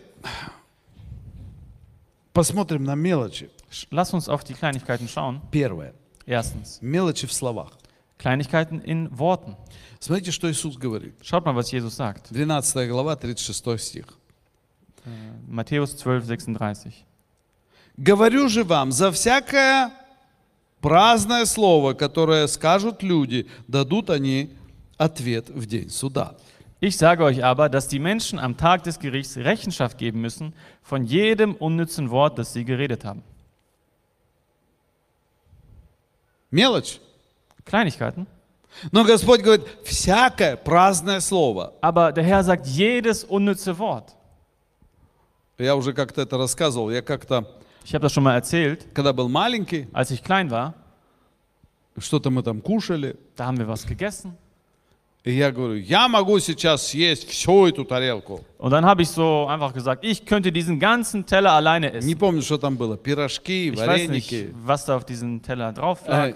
[2.31, 3.49] посмотрим на мелочи.
[3.91, 5.41] Lass uns auf die Kleinigkeiten schauen.
[5.51, 5.93] Первое.
[6.25, 7.73] Erstens, Мелочи в словах.
[8.17, 9.57] Kleinigkeiten in Worten.
[9.99, 11.15] Смотрите, что Иисус говорит.
[11.21, 12.31] Schaut mal, was Jesus sagt.
[12.31, 14.05] 12 глава, 36 стих.
[15.49, 16.95] Matthäus 12, 36.
[17.97, 19.91] Говорю же вам, за всякое
[20.79, 24.55] праздное слово, которое скажут люди, дадут они
[24.98, 26.34] ответ в день суда.
[26.80, 31.04] Ich sage euch aber, dass die Menschen am Tag des Gerichts Rechenschaft geben müssen von
[31.04, 33.22] jedem unnützen Wort, das sie geredet haben.
[36.50, 37.00] Мелочь.
[37.64, 38.26] Kleinigkeiten.
[38.92, 41.72] Но Господь говорит, всякое праздное слово.
[41.80, 44.14] Aber der Herr sagt jedes unnütze Wort.
[45.58, 46.90] Я уже как-то это рассказывал.
[46.90, 47.46] Я как-то,
[47.84, 48.86] Ich habe das schon mal erzählt.
[48.92, 50.74] когда был маленький, Als ich klein war,
[51.98, 53.16] что-то мы там кушали.
[53.36, 54.36] da haben wir was gegessen.
[55.24, 58.44] И я говорю, я могу сейчас съесть всю эту тарелку.
[58.58, 62.18] Und dann habe ich so einfach gesagt, ich könnte diesen ganzen Teller alleine Не essen.
[62.18, 62.96] помню, что там было.
[62.98, 64.54] Пирожки, Ich weiß nicht, вареники.
[64.66, 66.34] was da auf diesem Teller drauf Э, lag.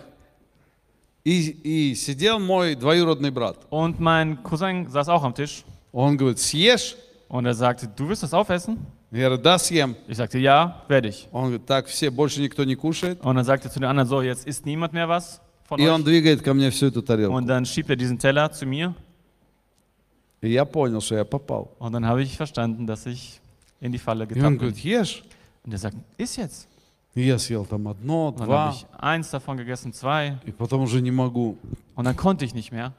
[1.25, 3.59] И, и сидел мой двоюродный брат.
[3.71, 6.97] Und mein Cousin saß auch am Tisch Он говорит, съешь?
[7.29, 8.79] und er sagte, du wirst das aufessen?
[9.11, 9.97] Я говорю, да, съем.
[10.07, 11.29] Ich sagte, ja, werde ich.
[11.33, 13.21] Он говорит, так, все, больше никто не кушает.
[13.23, 15.41] Und dann sagte er zu den anderen, so, jetzt isst niemand mehr was
[15.73, 16.05] von И он euch.
[16.05, 17.35] двигает ко мне всю эту тарелку.
[17.37, 18.95] Und dann schiebt er diesen Teller zu mir
[20.41, 21.71] И я понял, что я попал.
[21.79, 23.41] und dann habe ich verstanden, dass ich
[23.81, 24.59] in die Falle И он getappt bin.
[24.59, 25.23] говорит, ешь?
[25.65, 26.67] Und er sagt, iss jetzt.
[27.15, 30.53] И я съел там одно, Und dann два, habe ich eins davon gegessen, zwei и
[30.53, 31.57] потом уже не могу.
[31.97, 32.93] und dann konnte ich nicht mehr.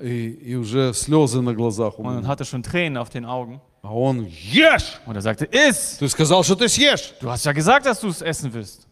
[0.00, 2.28] И, и уже слезы на глазах у Und dann меня.
[2.28, 3.60] hatte schon Tränen auf den Augen.
[3.82, 4.98] А он, ешь!
[5.06, 5.98] Und er sagte, iss!
[5.98, 7.14] Ты сказал, что ты съешь.
[7.20, 8.86] Du hast ja gesagt, dass du es essen wirst.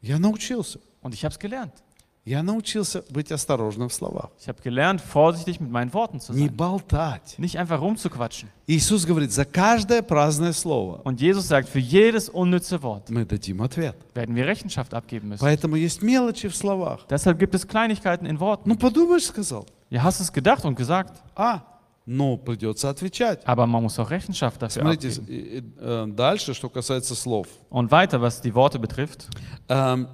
[0.00, 0.78] Я научился.
[1.02, 1.72] Und ich habe es gelernt.
[2.24, 4.28] Я научился быть осторожным в словах.
[4.38, 6.56] Ich habe gelernt, vorsichtig mit meinen Worten zu Не sein.
[6.56, 7.38] болтать.
[7.38, 8.50] Nicht einfach rumzuquatschen.
[8.66, 13.62] Иисус говорит, за каждое праздное слово Und Jesus sagt, für jedes unnütze Wort мы дадим
[13.62, 13.96] ответ.
[14.14, 15.40] werden wir Rechenschaft abgeben müssen.
[15.40, 17.06] Поэтому есть мелочи в словах.
[17.08, 18.68] Deshalb gibt es Kleinigkeiten in Worten.
[18.68, 19.64] Ну, подумаешь, сказал.
[19.88, 21.62] Ihr hast es gedacht und gesagt, А,
[22.04, 23.40] ну, придется отвечать.
[23.46, 25.28] aber man muss auch Rechenschaft dafür Смотрите, abgeben.
[25.28, 27.46] и- и, э, дальше, что касается слов.
[27.70, 29.28] Und weiter, was die Worte betrifft.
[29.68, 30.08] Эм,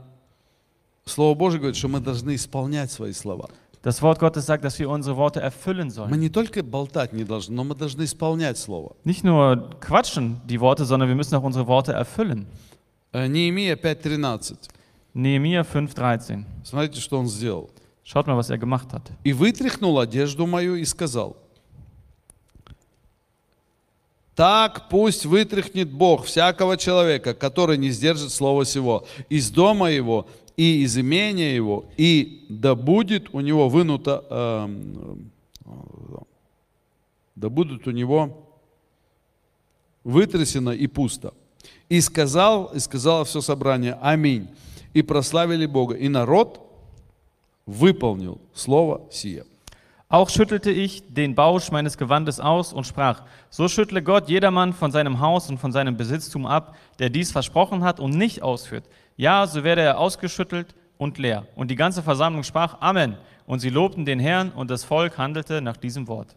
[1.10, 3.50] Слово Божье говорит, что мы должны исполнять свои слова.
[3.82, 6.20] Das Wort Gottes sagt, dass wir unsere Worte erfüllen Мы sollen.
[6.20, 8.96] не только болтать не должны, но мы должны исполнять Слово.
[9.06, 12.46] Nicht nur quatschen die Worte, sondern wir müssen auch unsere Worte erfüllen.
[13.14, 14.58] Э, Неемия 5.13.
[15.14, 16.44] Nehemiah 5,13.
[16.64, 17.70] Смотрите, что он сделал.
[18.04, 19.04] Schaut mal, was er gemacht hat.
[19.24, 21.38] «И вытряхнул одежду мою и сказал,
[24.36, 30.28] так пусть вытряхнет Бог всякого человека, который не сдержит слова сего, из дома его
[30.60, 35.32] и из имения его, и да будет у него вынуто, эм,
[35.64, 35.70] э,
[37.36, 38.46] да будет у него
[40.04, 41.34] вытрясено и пусто.
[41.88, 44.50] И сказал, и сказала все собрание, аминь.
[44.94, 45.96] и прославили Бога.
[45.96, 46.60] И народ
[47.66, 49.46] выполнил слово сие.
[50.10, 54.92] Auch schüttelte ich den Bausch meines Gewandes aus und sprach, so schüttle Gott jedermann von
[54.92, 58.84] seinem Haus und von seinem Besitztum ab, der dies versprochen hat und nicht ausführt.
[59.19, 61.47] Ja, so werde er ausgeschüttelt und leer.
[61.57, 63.17] Und die ganze Versammlung sprach Amen.
[63.47, 66.35] Und sie lobten den Herrn und das Volk handelte nach diesem Wort.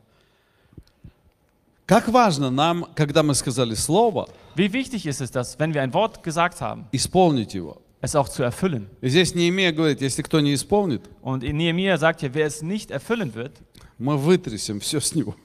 [1.85, 5.93] Как важно нам, когда мы сказали слово, Wie wichtig ist es, dass, wenn wir ein
[5.93, 7.77] Wort gesagt haben, исполнить его.
[8.01, 8.89] es auch zu erfüllen?
[9.01, 12.61] И здесь Неемия говорит, если кто не исполнит, Und in Nehemiah sagt hier, wer es
[12.61, 13.53] nicht erfüllen wird,
[13.97, 15.35] мы вытрясем все с него.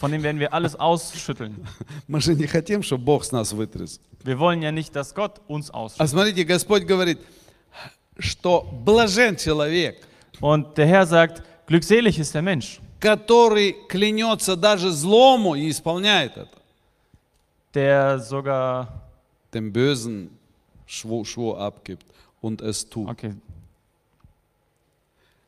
[0.00, 1.66] von dem werden wir alles ausschütteln.
[2.06, 4.00] Мы же не хотим, чтобы Бог с нас вытряс.
[4.24, 6.10] Wir wollen ja nicht, dass Gott uns А ausschüttet.
[6.10, 7.18] смотрите, Господь говорит,
[8.18, 10.06] что блажен человек,
[10.40, 16.48] Und der Herr sagt, glückselig ist der Mensch, который клянется даже злому и исполняет это.
[17.74, 18.88] der sogar,
[19.54, 20.30] Dem Bösen
[20.86, 22.04] Schwur, Schwur abgibt
[22.42, 23.08] und es tut.
[23.08, 23.34] okay,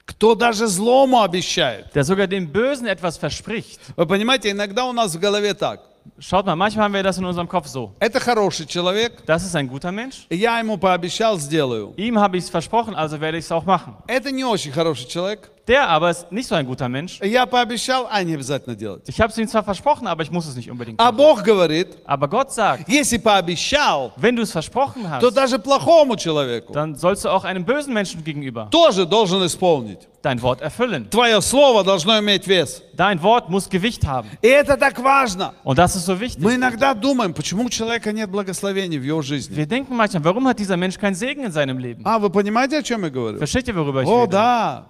[0.06, 1.88] Кто даже злому обещает.
[1.96, 3.80] der sogar dem Bösen etwas verspricht.
[3.96, 5.80] Вы понимаете, иногда у нас в голове так.
[6.20, 7.94] Schaut mal, manchmal haben wir das in unserem Kopf so.
[8.02, 10.26] Это хороший человек, Das ist ein guter Mensch.
[10.30, 11.94] я ему пообещал, сделаю.
[11.96, 13.96] Ihm habe ich es versprochen, also werde ich es auch machen.
[14.08, 15.50] Это не очень хороший человек.
[15.69, 17.21] Der aber ist nicht so ein guter Mensch.
[17.23, 19.03] Я пообещал, а не обязательно делать.
[19.07, 21.17] Ich habe es ihm zwar versprochen, aber ich muss es nicht unbedingt А machen.
[21.19, 26.17] Бог говорит, Aber Gott sagt, если пообещал, wenn du es versprochen то hast, даже плохому
[26.17, 29.99] человеку dann sollst du auch einem bösen Menschen gegenüber тоже должен исполнить.
[30.23, 31.11] dein Wort erfüllen.
[31.11, 32.83] Твое слово должно иметь вес.
[32.97, 34.29] Dein Wort muss Gewicht haben.
[34.41, 35.53] И это так важно.
[35.65, 36.43] Und das ist so wichtig.
[36.43, 39.55] Мы иногда думаем, почему у человека нет благословений в его жизни.
[39.55, 42.01] Wir denken manchmal, warum hat dieser Mensch keinen Segen in seinem Leben?
[42.07, 43.37] А, вы понимаете, о чем я говорю?
[43.39, 44.31] Versteht ihr, worüber ich О, rede?
[44.33, 44.87] да.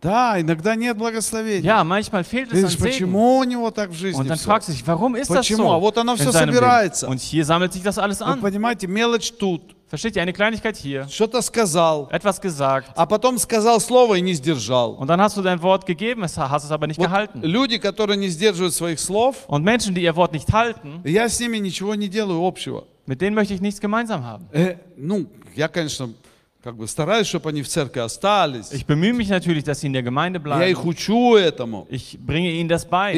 [0.00, 1.64] Да, иногда нет благословения.
[1.68, 2.84] Ja, manchmal fehlt es an говоришь, Segen.
[2.84, 4.44] почему у него так в жизни Und dann всё?
[4.46, 5.64] fragst du dich, warum ist das Почему?
[5.64, 5.72] so?
[5.72, 7.06] А вот оно in всё seinem собирается.
[7.06, 7.12] Leben?
[7.14, 8.40] Und hier sammelt sich das alles Вы an.
[8.40, 13.80] понимаете, мелочь тут, Versteht ihr, eine Kleinigkeit hier, что-то сказал, etwas gesagt, а потом сказал
[13.80, 14.92] слово и не сдержал.
[15.00, 17.40] und dann hast du dein Wort gegeben, es- hast es aber nicht Вот gehalten.
[17.42, 21.40] люди, которые не сдерживают своих слов, Und Menschen, die ihr Wort nicht halten, я с
[21.40, 22.84] ними ничего не делаю общего.
[23.06, 24.44] mit denen möchte ich nichts gemeinsam haben.
[24.52, 26.10] Э, ну, я, конечно,
[28.72, 30.60] Ich bemühe mich natürlich, dass sie in der Gemeinde bleiben.
[31.88, 33.14] Ich bringe ihnen das bei.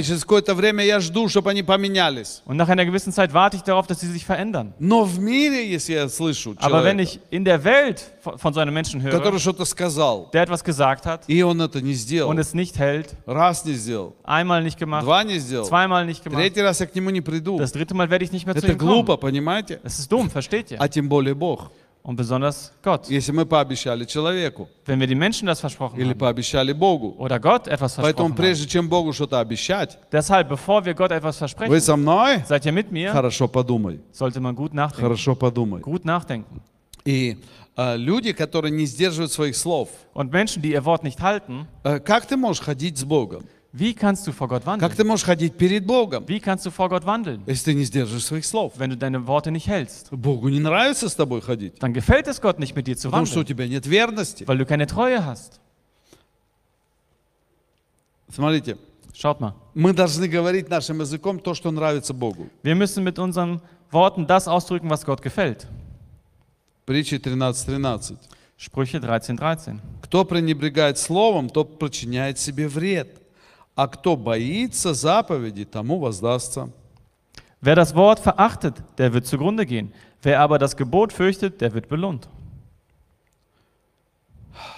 [2.45, 4.75] Und nach einer gewissen Zeit warte ich darauf, dass sie sich verändern.
[6.67, 9.11] Aber wenn ich in der Welt von so einem Menschen höre,
[10.33, 11.27] der etwas gesagt hat
[12.29, 13.17] und es nicht hält,
[14.23, 15.07] einmal nicht gemacht,
[15.65, 16.43] zweimal nicht gemacht,
[17.59, 18.91] das dritte Mal werde ich nicht mehr zu ihm kommen.
[19.83, 20.81] Das ist dumm, versteht ihr?
[22.03, 22.09] А.
[22.09, 23.09] Und besonders Gott.
[23.11, 27.15] Если мы пообещали человеку Wenn wir den Menschen das versprochen или haben пообещали Богу.
[27.19, 31.37] oder Gott etwas Поэтому versprochen прежде чем Богу что-то обещать, Deshalb, bevor wir Gott etwas
[31.37, 32.43] вы versprechen, со мной?
[32.49, 34.01] seid ihr mit mir, Хорошо подумай.
[34.13, 35.03] sollte man gut nachdenken.
[35.03, 35.81] Хорошо подумай.
[35.83, 36.63] Gut nachdenken.
[37.05, 37.39] И
[37.77, 42.01] э, люди, которые не сдерживают своих слов, Und Menschen, die ihr Wort nicht halten, э,
[42.01, 43.45] как ты можешь ходить с Богом?
[43.73, 44.97] Wie kannst du vor Gott Как wandeln?
[44.97, 48.25] ты можешь ходить перед Богом, Wie kannst du vor Gott wandeln, если ты не сдерживаешь
[48.25, 48.73] своих слов?
[48.79, 50.09] wenn du deine Worte nicht hältst?
[50.11, 53.27] Богу не нравится с тобой ходить, Dann gefällt es Gott nicht, mit dir zu потому
[53.27, 54.45] что у wandeln, тебя нет верности.
[54.47, 55.61] weil du keine Treue hast.
[58.33, 58.77] Смотрите,
[59.15, 59.55] Schaut mal.
[59.75, 62.49] мы должны говорить нашим языком то, что нравится Богу.
[62.63, 63.61] Wir müssen mit unseren
[63.93, 65.67] Worten das ausdrücken, was Gott gefällt.
[66.87, 68.17] Притчи 13.13.
[68.57, 69.37] Sprüche 13,13.
[69.39, 69.75] 13.
[70.03, 73.20] Кто пренебрегает словом, тот причиняет себе вред.
[73.80, 76.70] А кто боится заповеди, тому воздастся.
[77.62, 79.92] Wer das Wort verachtet, der wird zugrunde gehen.
[80.22, 82.28] Wer aber das Gebot fürchtet, der wird belohnt.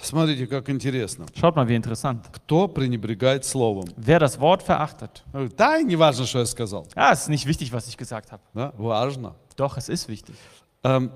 [0.02, 1.26] Смотрите, как интересно.
[1.36, 2.26] Schaut mal, wie interessant.
[2.32, 3.90] Кто пренебрегает словом?
[3.98, 5.24] Wer das Wort verachtet.
[5.28, 6.88] Он говорит, Да, и не важно, что я сказал.
[6.96, 8.42] Ja, es ist nicht wichtig, was ich gesagt habe.
[8.54, 9.36] Да, важно.
[9.56, 10.36] Doch, es ist wichtig.
[10.84, 11.12] Эм,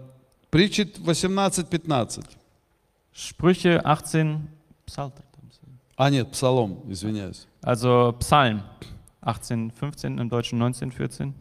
[0.52, 2.26] Притчи 18.15.
[3.14, 4.40] Sprüche 18,
[4.86, 5.24] Psalter.
[5.96, 7.48] А нет, Псалом, извиняюсь.
[7.67, 8.63] Also Psalm
[9.23, 11.35] 18, 15, im Deutschen 19, 14.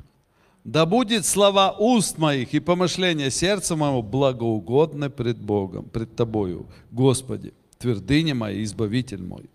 [0.64, 7.54] Да будет слова уст моих и помышления сердца моего благоугодны пред Богом, пред Тобою, Господи,
[7.78, 9.48] твердыня моя, избавитель мой.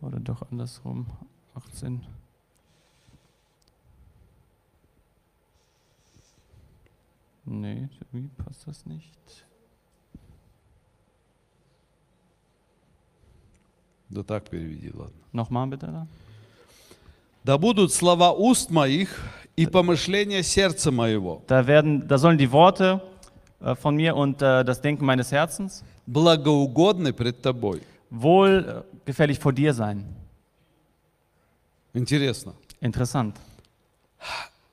[0.00, 1.06] Oder doch andersrum,
[1.54, 2.00] 18.
[7.44, 9.44] Nee, irgendwie passt das nicht.
[14.10, 15.14] Да так переведи, ладно.
[15.32, 16.06] Nochmal bitte.
[17.44, 19.22] Да будут слова уст моих
[19.56, 23.00] и помышления сердца моего Da, werden, da sollen die Worte
[23.60, 27.82] äh, von mir und äh, das Denken meines Herzens благоугодны пред Тобой.
[28.10, 30.04] wohl äh, gefällig vor dir sein.
[31.94, 32.54] Интересно.
[32.80, 33.36] Interessant.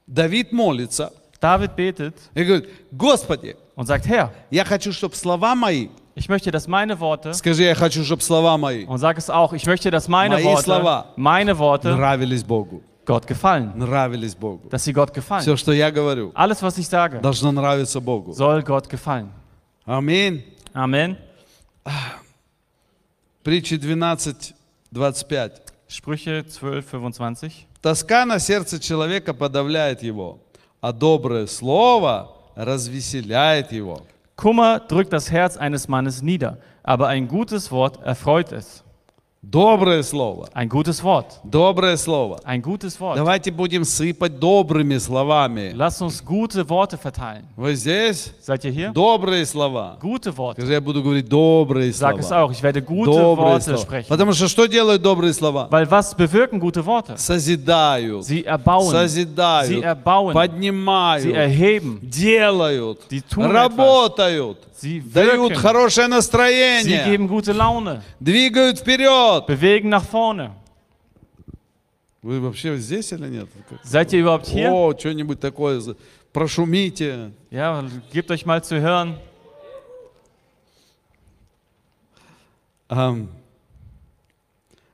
[0.08, 5.90] Давид молится David betet и говорит, Господи, und sagt, Herr, я хочу, чтобы слова мои
[6.17, 9.53] Ich möchte, dass meine Worte, Скажи, я хочу, чтобы слова мои und sag es auch,
[9.55, 11.07] ich möchte, dass meine Мои Worte, слова.
[11.17, 12.83] meine Worte нравились Богу.
[13.05, 13.73] Gott gefallen.
[13.77, 14.69] Нравились Богу.
[14.69, 15.43] Dass sie Gott gefallen.
[15.43, 18.33] Все, что я говорю, Alles, was ich sage, должно нравиться Богу.
[18.33, 19.31] soll Gott gefallen.
[19.87, 20.45] Аминь.
[20.75, 21.17] Amen.
[23.43, 24.55] Притчи 12,
[24.93, 25.53] 25.
[25.89, 27.67] Sprüche 12, 25.
[27.83, 30.39] Тоска на сердце человека подавляет его,
[30.81, 34.03] а доброе слово развеселяет его.
[34.38, 38.84] Kummer drückt das Herz eines Mannes nieder, aber ein gutes Wort erfreut es.
[39.44, 40.50] Доброе слово.
[40.54, 41.26] Ein gutes Wort.
[41.44, 42.40] Доброе слово.
[42.44, 43.16] Ein gutes Wort.
[43.16, 45.72] Давайте будем сыпать добрыми словами.
[45.76, 47.46] Lasst uns gute Worte verteilen.
[47.56, 48.34] Вы здесь?
[48.46, 48.92] Seid ihr hier?
[48.94, 49.98] Добрые слова.
[50.02, 50.54] Gute Worte.
[50.62, 52.46] Скажи, я буду говорить добрые Sag es слова.
[52.46, 53.78] auch, ich werde gute Добрые Worte слова.
[53.84, 54.08] sprechen.
[54.10, 55.68] Потому что что делают добрые слова?
[55.70, 57.16] Weil was bewirken gute Worte?
[57.18, 65.52] Созидают, Sie erbauen, sie созидают, erbauen, sie поднимают, erheben, делают, Die tun работают, sie дают
[65.52, 69.46] wirken, хорошее sie настроение, geben gute Laune, двигают вперед.
[69.48, 70.52] bewegen nach vorne.
[72.22, 73.48] Вы вообще здесь или нет?
[73.84, 74.70] Seid ihr überhaupt hier?
[74.72, 75.96] О, что-нибудь такое, за-
[76.34, 77.32] прошумите.
[77.52, 79.18] Ja, gebt euch mal zu hören.
[82.90, 83.30] Ам.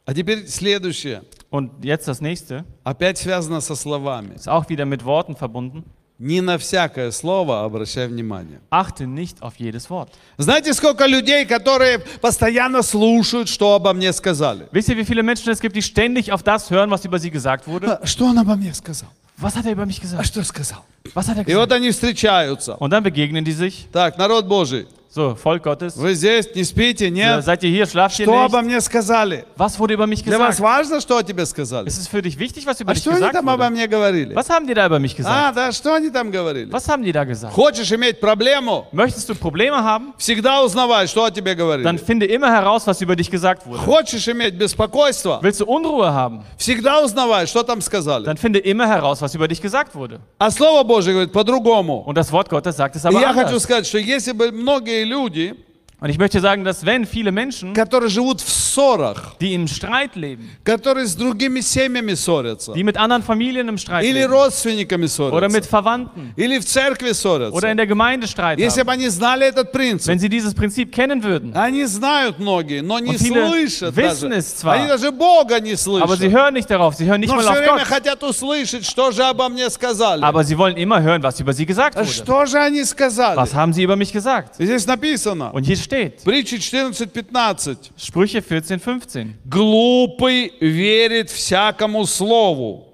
[0.05, 1.23] А теперь следующее.
[1.49, 4.33] Und jetzt das nächste, Опять связано со словами.
[4.35, 5.85] ist auch wieder mit Worten verbunden.
[6.25, 8.61] Не на всякое слово обращай внимание.
[8.71, 10.07] Achte nicht auf jedes Wort.
[10.37, 14.67] Знаете, сколько людей, которые постоянно слушают, что обо мне сказали?
[14.71, 17.29] Wisst ihr, wie viele Menschen es gibt, die ständig auf das hören, was über sie
[17.29, 17.99] gesagt wurde?
[18.01, 19.09] А, Что он обо мне сказал?
[19.37, 20.25] Was hat er über mich А gesagt?
[20.25, 20.85] что сказал?
[21.13, 21.71] Was hat er И вот gesagt?
[21.73, 22.77] они встречаются.
[22.77, 23.87] Und dann begegnen die sich.
[23.91, 25.96] Так, народ Божий, So, Volk Gottes.
[25.96, 27.42] вы здесь, не спите, Äh, нет?
[27.44, 27.86] Seid ihr hier?
[27.86, 28.66] Schlaft ihr Что обо nicht?
[28.66, 29.46] мне сказали?
[29.56, 30.60] Was wurde über mich Для вас gesagt?
[30.60, 31.88] важно, что о тебе сказали?
[31.88, 33.70] Ist es für dich wichtig, was über А dich что они gesagt там обо wurde?
[33.70, 34.34] мне говорили?
[34.34, 35.34] Was haben die da über mich gesagt?
[35.34, 36.70] А, да, что они там говорили?
[36.70, 37.54] Was haben die da gesagt?
[37.54, 38.86] Хочешь иметь проблему?
[38.92, 40.12] Möchtest du Probleme haben?
[40.18, 41.98] Всегда узнавай, что о тебе Dann говорили.
[41.98, 43.78] finde immer heraus, was über dich gesagt wurde.
[43.80, 45.38] Хочешь иметь беспокойство?
[45.42, 46.44] Willst du Unruhe haben?
[46.58, 48.24] Всегда узнавай, что там сказали.
[48.26, 50.20] Dann finde immer heraus, was über dich gesagt wurde.
[50.38, 52.02] А Слово Божье говорит по-другому.
[52.06, 53.62] Und das Wort Gottes sagt es И aber я хочу anders.
[53.62, 55.53] сказать, что если бы многие ljudi
[56.02, 60.14] Und ich möchte sagen, dass wenn viele Menschen, которые живут в ссорах, die im Streit
[60.14, 65.06] leben, которые с другими семьями ссорятся, die mit anderen Familien im Streit или leben, родственниками
[65.32, 67.14] oder mit ссорятся, Verwandten или в церкви oder
[67.50, 70.54] ссорятся, in der Gemeinde Streit если haben, бы они знали этот принцип, wenn sie dieses
[70.54, 74.38] Prinzip kennen würden, они знают многие, но не Und viele слышат wissen даже.
[74.38, 76.32] es zwar, Они даже Бога не aber sie слышат.
[76.32, 79.10] hören nicht darauf, sie hören nicht Но mal все auf время Gott, хотят услышать, что
[79.10, 80.22] же обо мне сказали.
[80.22, 82.12] aber sie wollen immer hören, was über sie gesagt А wurde.
[82.12, 83.36] Что же они сказали?
[83.36, 84.54] Was haben sie über mich gesagt?
[84.60, 85.50] Здесь написано.
[85.52, 85.88] Und hier steht,
[86.23, 87.77] Притчи 14.15.
[87.97, 89.27] Sprüche 14, 15.
[89.45, 92.85] Глупый верит всякому слову.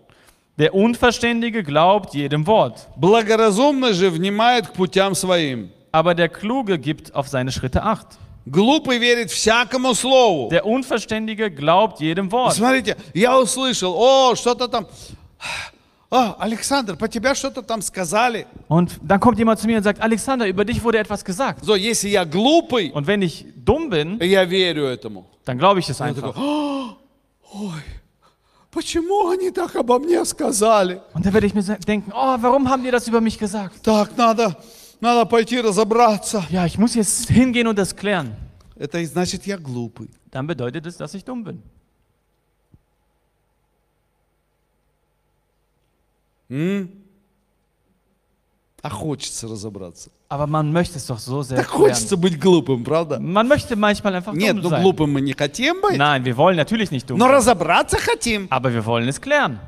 [0.57, 5.71] Der Unverständige glaubt jedem Wort, Благоразумный же внимает к путям своим.
[5.91, 8.17] aber der Kluge gibt auf seine Schritte Acht.
[8.45, 10.49] Глупый верит всякому слову.
[10.49, 12.55] Der Unverständige glaubt jedem Wort.
[12.55, 14.87] Смотрите, я услышал, о, что-то там.
[16.10, 18.46] О, Александр, по тебя что-то там сказали.
[18.68, 21.64] Und dann kommt jemand zu mir und sagt, Alexander, über dich wurde etwas gesagt.
[21.64, 25.26] So, если я глупый, Und wenn ich dumm bin, я верю этому.
[25.44, 26.34] dann glaube ich es Я einfach.
[26.34, 26.96] такой,
[27.52, 27.82] ой,
[28.70, 31.00] почему они так обо мне сказали?
[31.14, 33.82] Und dann werde ich mir se- denken, oh, warum haben die das über mich gesagt?
[33.82, 34.56] Так, надо,
[35.00, 36.44] надо пойти разобраться.
[36.50, 38.36] Ja, ich muss jetzt hingehen und das klären.
[38.76, 40.10] Это и значит, я глупый.
[40.30, 41.62] Dann bedeutet es, dass ich dumm bin.
[48.81, 50.09] А хочется разобраться.
[50.29, 53.19] Aber man möchte es doch so sehr Так хочется быть глупым, правда?
[53.19, 54.81] Man möchte manchmal einfach Нет, dumm ну sein.
[54.83, 57.35] глупым мы не хотим быть, Nein, wir wollen natürlich nicht dumm но sein.
[57.35, 58.47] разобраться хотим.
[58.49, 59.59] Aber wir wollen es klären.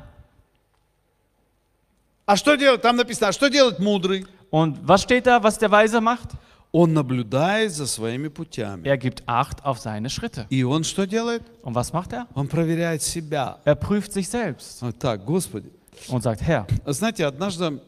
[2.24, 2.80] А что делать?
[2.80, 4.24] Там написано, а что делать мудрый?
[4.50, 6.30] Und was steht da, was der Weise macht?
[6.70, 8.86] Он наблюдает за своими путями.
[8.86, 10.46] Er gibt Acht auf seine Schritte.
[10.48, 11.42] И он что делает?
[11.62, 12.28] Und was macht er?
[12.34, 13.58] Он проверяет себя.
[13.64, 15.70] Er prüft sich selbst Вот так, Господи.
[16.08, 17.80] Und sagt, Herr, Знаете, однажды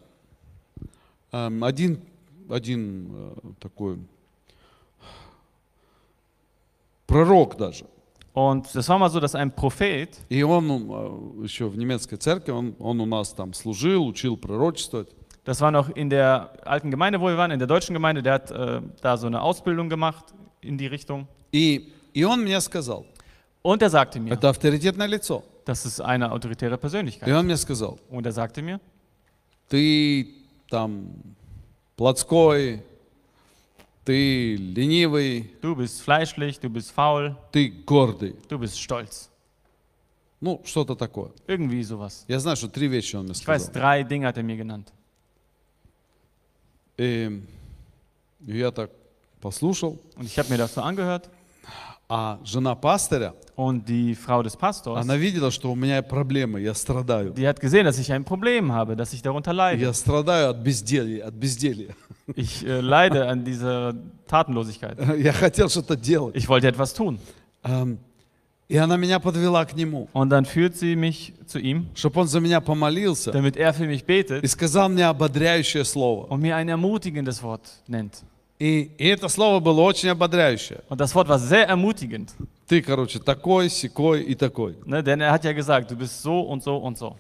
[1.32, 2.00] эм, один,
[2.48, 3.98] один э, такой
[7.06, 7.86] пророк даже,
[8.34, 12.50] und das war mal so, dass ein Prophet, и он э, еще в немецкой церкви,
[12.50, 15.08] он, он у нас там служил, учил пророчествовать.
[15.44, 18.32] das war noch in der alten Gemeinde, wo wir waren, in der deutschen Gemeinde, der
[18.34, 20.24] hat äh, da so eine Ausbildung gemacht
[20.60, 21.28] in die Richtung.
[21.52, 23.06] И, и он мне сказал,
[23.62, 27.29] Und er sagte mir, это авторитетное лицо, das ist eine autoritäre и Persönlichkeit.
[27.33, 28.79] он мне сказал, Und er sagte mir,
[29.69, 30.27] ты
[30.69, 31.09] там
[31.95, 32.83] плотской,
[34.05, 38.35] ты ленивый, du bist fleischlich, du bist faul, ты гордый.
[38.47, 39.29] du bist stolz.
[40.41, 41.31] Ну, что-то такое.
[41.47, 42.23] Irgendwie sowas.
[42.27, 43.73] Я знаю, что три вещи он мне Ich weiß, сказал.
[43.73, 44.91] drei Dinge hat er mir genannt.
[46.97, 47.41] И
[48.45, 48.89] я так
[49.41, 49.99] послушал.
[50.15, 51.29] Und ich habe mir das so angehört.
[52.11, 56.73] А жена пастыря, Und die Frau des Pastors, она видела, что у меня проблемы, я
[56.73, 57.33] страдаю.
[57.33, 59.81] die hat gesehen, dass ich ein Problem habe, dass ich darunter leide.
[59.81, 61.93] Я страдаю от безделья, от безделья.
[62.35, 63.93] Ich äh, leide an dieser
[64.27, 64.97] Tatenlosigkeit.
[65.17, 66.35] Я хотел что-то делать.
[66.35, 67.19] Ich wollte etwas tun.
[67.63, 67.99] Эм,
[68.69, 72.27] И она меня подвела к нему, Und dann führt sie mich zu ihm, чтобы он
[72.27, 76.25] за меня помолился damit er für mich betet и сказал мне ободряющее слово.
[76.27, 78.23] und mir ein ermutigendes Wort nennt.
[78.58, 80.80] И, и это слово было очень ободряющее.
[80.88, 82.30] Und das Wort war sehr ermutigend,
[82.68, 84.76] Ты, короче, такой, секой и такой.
[84.86, 85.02] ne?
[85.02, 87.16] denn er hat ja gesagt, du bist so und so und so.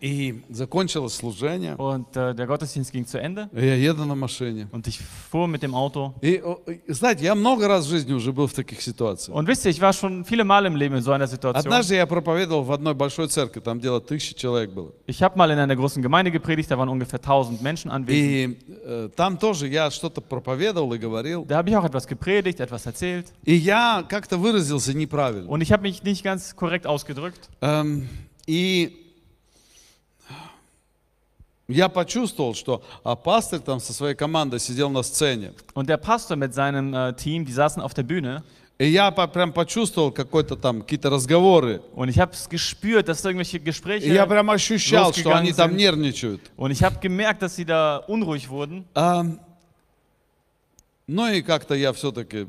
[0.00, 1.76] И закончилось служение.
[1.76, 4.68] Und äh, der Gottesdienst ging zu Ende И Я еду на машине.
[4.72, 4.98] und ich
[5.30, 6.12] fuhr mit dem Auto.
[6.22, 6.42] И,
[6.88, 9.36] знаете, я много раз в жизни уже был в таких ситуациях.
[9.36, 11.60] Und wisst ihr, ich war schon viele Male im Leben in so einer Situation.
[11.72, 14.92] Однажды я проповедовал в одной большой церкви, там дело тысячи человек было.
[15.06, 18.10] Ich habe mal in einer großen Gemeinde gepredigt, da waren ungefähr 1000 Menschen anwesend.
[18.10, 21.44] И э, там тоже я что-то проповедовал и говорил.
[21.44, 23.26] Da habe ich auch etwas gepredigt, etwas erzählt.
[23.44, 25.48] И я как-то выразился неправильно.
[25.48, 27.48] Und ich habe mich nicht ganz korrekt ausgedrückt.
[27.60, 28.08] Эм,
[28.48, 28.96] и
[31.70, 35.52] я почувствовал, что а пастырь там со своей командой сидел на сцене.
[35.74, 38.42] Und der Pastor mit seinem äh, Team, die saßen auf der Bühne.
[38.78, 41.82] И я по- прям почувствовал какой-то там какие-то разговоры.
[41.94, 44.06] Und ich habe es gespürt, dass irgendwelche Gespräche.
[44.06, 46.40] И я прям ощущал, что они там нервничают.
[46.56, 48.86] Und ich habe gemerkt, dass sie da unruhig wurden.
[48.94, 49.38] Ам,
[51.06, 52.46] ну и как-то я все-таки...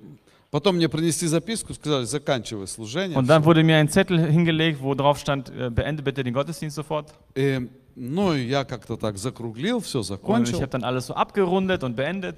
[0.51, 3.19] Потом мне принесли записку, сказали, заканчивай служение.
[3.19, 6.77] Und dann wurde mir ein Zettel hingelegt, wo drauf stand, äh, beende bitte den Gottesdienst
[6.77, 7.13] sofort.
[7.35, 11.15] И, ну и я как-то так закруглил, все Und ich закончил, habe dann alles so
[11.15, 12.37] abgerundet und beendet,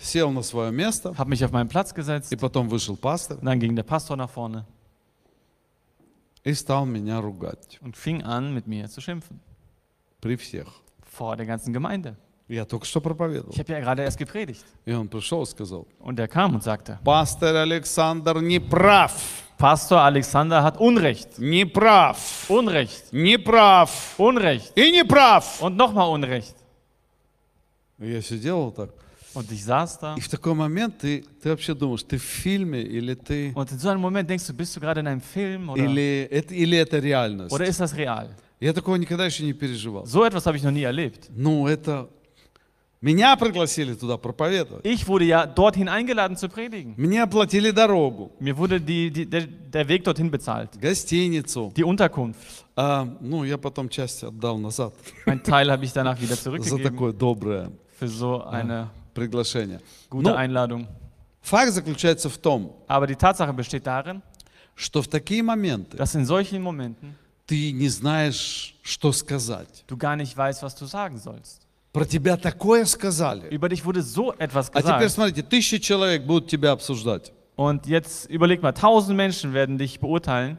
[0.00, 2.32] сел на свое место, habe mich auf meinen Platz gesetzt.
[2.32, 4.64] и потом вышел пастор Und dann ging der Pastor nach vorne
[6.44, 9.40] и стал меня ругать und fing an, mit mir zu schimpfen.
[10.20, 10.68] при всех.
[11.02, 12.16] Vor der ganzen Gemeinde.
[12.48, 13.52] Я только что проповедовал.
[13.52, 14.64] Ich habe ja gerade erst gepredigt.
[14.84, 19.12] И он пришел и сказал, Und er kam und sagte, пастор Александр не прав,
[19.58, 21.38] Pastor Alexander hat Unrecht.
[21.38, 23.12] не прав, Unrecht.
[23.12, 24.72] не прав Unrecht.
[24.76, 25.60] и не прав.
[25.60, 26.54] Und nochmal Unrecht.
[27.98, 28.90] И я сидел вот так.
[29.34, 30.14] Und ich saß da.
[30.16, 33.52] И в такой момент ты, ты вообще думаешь, ты в фильме или ты...
[33.54, 36.28] Und in so einem Moment denkst du, bist du gerade in einem Film oder, Или
[36.30, 37.52] это, или это реальность.
[37.52, 38.28] oder ist das real?
[38.60, 40.06] Я такого никогда еще не переживал.
[40.06, 41.28] So etwas habe ich noch nie erlebt.
[41.34, 42.08] Ну, это...
[43.02, 44.84] Меня пригласили туда проповедовать.
[44.84, 46.94] Ich wurde ja dorthin eingeladen zu predigen.
[46.96, 50.70] Мне оплатили дорогу, Mir wurde die, die, der, der Weg dorthin bezahlt.
[50.80, 51.72] гостиницу.
[51.76, 52.64] Die Unterkunft.
[52.74, 54.94] А, ну, я потом часть отдал назад
[55.26, 57.70] Ein Teil habe ich danach wieder за zurückgegeben такое доброе
[58.00, 59.80] für so eine приглашение.
[60.10, 60.86] gute Ну, Einladung.
[61.42, 64.22] факт заключается в том, Aber die Tatsache besteht darin,
[64.74, 67.14] что в такие моменты dass in solchen Momenten
[67.46, 69.84] ты не знаешь, что сказать.
[69.86, 71.60] du gar nicht weißt, was du sagen sollst.
[71.92, 73.48] Про тебя такое сказали.
[73.48, 75.10] Über dich wurde so etwas А теперь gesagt.
[75.14, 77.32] смотрите, тысячи человек будут тебя обсуждать.
[77.56, 80.58] Und jetzt überleg mal, tausend Menschen werden dich beurteilen.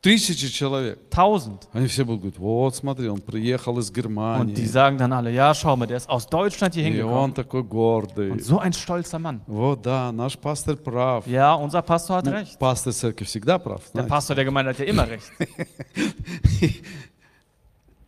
[0.00, 0.98] Тысячи человек.
[1.10, 1.66] Tausend.
[1.74, 4.64] Они все будут говорить, вот смотри, он приехал из Und die Германии.
[4.64, 7.34] sagen dann alle, ja, schau mal, der ist aus Deutschland hier И он hingekommen.
[7.34, 8.30] такой гордый.
[8.30, 9.40] Und so ein stolzer Mann.
[9.48, 11.26] Вот, да, наш пастор прав.
[11.26, 12.58] Ja, unser Pastor hat Ну, recht.
[12.60, 13.82] пастор церкви всегда прав.
[13.92, 14.08] Der знаете.
[14.08, 15.30] Pastor der Gemeinde hat ja immer recht.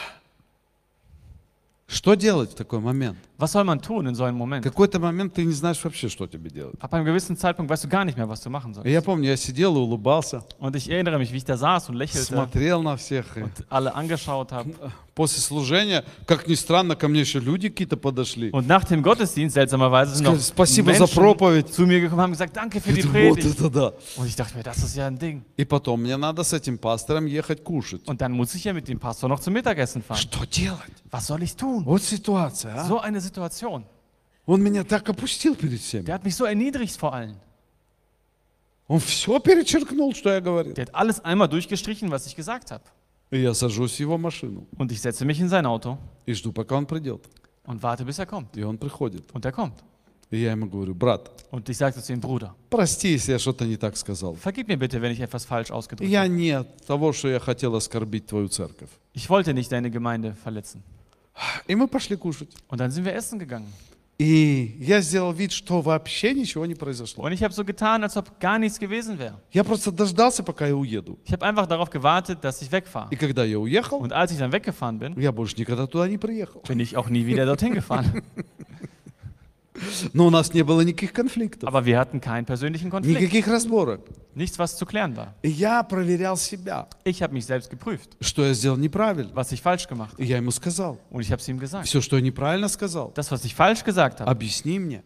[1.89, 3.19] Что делать в такой момент?
[3.38, 4.64] Was soll man tun in so einem В Moment?
[4.64, 6.76] какой-то момент ты не знаешь вообще, что тебе делать.
[6.80, 8.88] Ab einem gewissen Zeitpunkt weißt du gar nicht mehr, was du machen И sollst.
[8.90, 11.96] я помню, я сидел и улыбался, Und ich erinnere mich, wie ich da saß und
[11.96, 13.36] lächelte смотрел на всех.
[13.38, 14.74] И und alle angeschaut habe.
[15.16, 18.50] после служения, как ни странно, ко мне еще люди какие-то подошли.
[18.52, 21.72] Und nach dem Gottesdienst, seltsamerweise, sind noch Сказали, спасибо за Menschen проповедь.
[21.74, 23.60] zu mir gekommen und haben gesagt, danke für Я die думаю, вот Predigt.
[23.60, 23.94] это да.
[24.16, 25.44] Und ich dachte mir, das ist ja ein Ding.
[25.58, 28.02] И потом мне надо с этим пастором ехать кушать.
[28.08, 30.18] Und dann muss ich ja mit dem Pastor noch zum Mittagessen fahren.
[30.20, 30.80] Что делать?
[31.12, 31.84] Was soll ich tun?
[31.86, 32.86] Вот ситуация, а?
[32.88, 33.27] So eine Situation.
[34.46, 36.06] Он меня так опустил перед всеми.
[36.06, 37.36] Der hat mich so erniedrigt vor allen.
[38.88, 40.74] Он все перечеркнул, что я говорил.
[40.74, 42.84] Der hat alles einmal durchgestrichen, was ich gesagt habe.
[43.32, 46.52] И я сажусь в его машину Und ich setze mich in sein Auto и жду,
[46.52, 47.24] пока он придет.
[47.66, 48.56] und warte, bis er kommt.
[48.58, 49.32] И он приходит.
[49.34, 49.76] Und er kommt.
[50.30, 53.66] И я ему говорю, брат, Und ich sagte zu ihm, Bruder, прости, если я что-то
[53.66, 54.36] не так сказал.
[54.36, 56.30] vergib mir bitte, wenn ich etwas falsch ausgedrückt Я habe.
[56.30, 58.90] не от того, что я хотел оскорбить твою церковь.
[59.14, 60.84] Ich wollte nicht deine Gemeinde verletzen.
[61.68, 62.50] И мы пошли кушать.
[62.68, 63.68] Und dann sind wir essen gegangen.
[64.20, 67.24] И я сделал вид, что вообще ничего не произошло.
[67.26, 69.42] Und ich habe so getan, als ob gar nichts gewesen wäre.
[69.52, 71.18] Я просто дождался, пока я уеду.
[71.26, 73.10] Ich habe einfach darauf gewartet, dass ich wegfahre.
[73.12, 76.20] И когда я уехал, Und als ich dann weggefahren bin, я больше никогда туда не
[76.20, 76.62] приехал.
[76.68, 78.22] bin ich auch nie wieder dorthin gefahren.
[80.14, 83.20] Но у нас не было никаких конфликтов, Aber wir hatten keinen persönlichen Konflikt.
[83.20, 84.02] никаких разборок.
[84.36, 85.34] Nichts, was zu klären war.
[85.42, 89.32] И я проверял себя, Ich habe mich selbst geprüft, что я сделал неправильно.
[89.34, 90.22] was ich falsch gemacht habe.
[90.24, 91.88] И я ему сказал, Und ich habe es ihm gesagt.
[91.88, 95.02] все, что я неправильно сказал, Das, was ich falsch gesagt habe, объясни мне.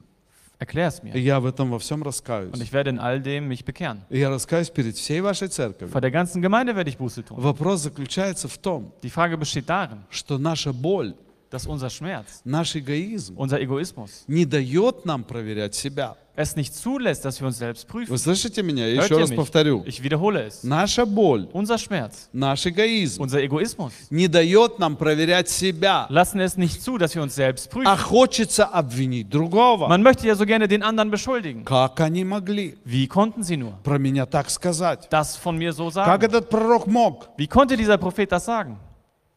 [0.59, 1.17] erklär es И mir.
[1.17, 2.51] я в этом во всем Und раскаюсь.
[2.59, 4.01] ich werde in all dem mich bekehren.
[4.09, 5.93] И я раскаюсь перед всей вашей церковью.
[5.93, 7.39] Vor der ganzen Gemeinde werde ich Buße tun.
[7.41, 11.15] Вопрос заключается в том, Die Frage besteht darin, что наша боль,
[11.51, 16.17] dass unser Schmerz, наш эгоизм unser Egoismus, не дает нам проверять себя.
[16.35, 18.11] es nicht zulässt, dass wir uns selbst prüfen.
[18.11, 18.85] Вы слышите меня?
[18.85, 19.37] Я Hört еще ihr раз mich?
[19.37, 19.81] повторю.
[19.87, 20.61] Ich wiederhole es.
[20.63, 26.57] Наша боль, Unser Schmerz, наш эгоизм unser Egoismus не дает нам проверять себя, lassen es
[26.57, 27.97] nicht zu, dass wir uns selbst а prüfen.
[27.97, 29.87] хочется обвинить другого.
[29.87, 31.63] Man möchte ja so gerne den anderen beschuldigen.
[31.63, 35.07] Как они могли Wie konnten sie nur про меня так сказать?
[35.09, 36.23] das von mir so Как sagen?
[36.25, 37.29] этот пророк мог?
[37.37, 38.77] Wie konnte dieser Prophet das sagen?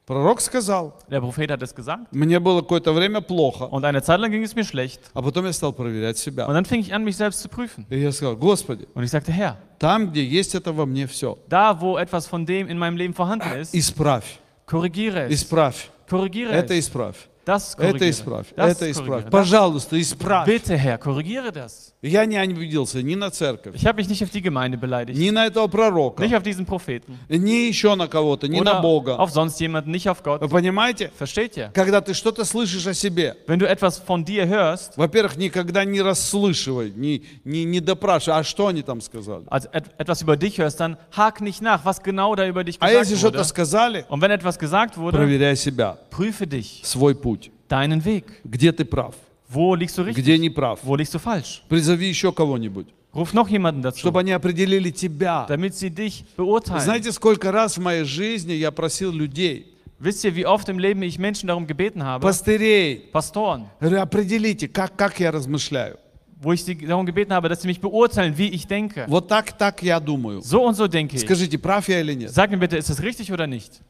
[0.05, 2.07] Пророк сказал, Der Prophet hat es gesagt.
[2.11, 4.99] мне было какое-то время плохо, Und eine Zeit lang ging es mir schlecht.
[5.15, 6.45] а потом я стал проверять себя.
[6.45, 7.87] Und dann fing ich an, mich selbst zu prüfen.
[7.89, 11.39] И я сказал, Господи, Und ich sagte, Herr, там, где есть это во мне все,
[11.49, 14.37] da wo etwas von dem in meinem Leben vorhanden ist, исправь,
[14.67, 15.31] korrigiere es.
[15.41, 16.85] исправь, Korrigiere это es.
[16.85, 18.09] исправь, Das это korrigiere.
[18.11, 19.29] исправь, Das это исправь.
[19.31, 20.47] Пожалуйста, исправь.
[20.47, 21.94] Bitte, Herr, korrigiere das.
[22.07, 25.31] Я не обиделся ни на церковь, Ich habe mich nicht auf die Gemeinde beleidigt, ни
[25.31, 29.15] на этого пророка, nicht auf diesen Propheten ни еще на кого-то, ни на oder Бога.
[29.17, 30.39] auf sonst jemanden, nicht auf Gott.
[30.41, 31.09] Вы понимаете?
[31.17, 31.71] Versteht ihr?
[31.73, 35.99] Когда ты что-то слышишь о себе, Wenn du etwas von dir hörst, во-первых, никогда не
[36.01, 39.45] расслышивай, не, не, не допрашивай, а что они там сказали.
[39.49, 42.77] also et etwas über dich hörst, dann hak nicht nach, was genau da über dich
[42.81, 43.45] А если gesagt что-то wurde.
[43.45, 47.49] сказали, Und wenn etwas gesagt wurde, проверяй себя, prüfe dich, свой путь.
[47.67, 48.25] deinen Weg.
[48.43, 49.15] Где ты прав,
[49.55, 50.23] Wo liegst du richtig?
[50.23, 50.79] где не прав.
[50.83, 51.63] Wo liegst du falsch?
[51.69, 55.45] Призови еще кого-нибудь, Ruf noch jemanden dazu, чтобы они определили тебя.
[55.47, 56.81] damit sie dich beurteilen.
[56.81, 61.01] Знаете, сколько раз в моей жизни я просил людей, Wisst ihr, wie oft im Leben
[61.03, 65.97] ich Menschen darum gebeten habe, пастырей, Pastoren, определите, как, как я размышляю.
[66.41, 69.05] wo ich sie darum gebeten habe, dass sie mich beurteilen, wie ich denke.
[69.07, 70.41] Вот так, так я думаю.
[70.41, 71.21] So und so denke ich.
[71.21, 72.31] Скажите, прав я или нет?
[72.31, 73.81] Sag mir bitte, ist das richtig oder nicht?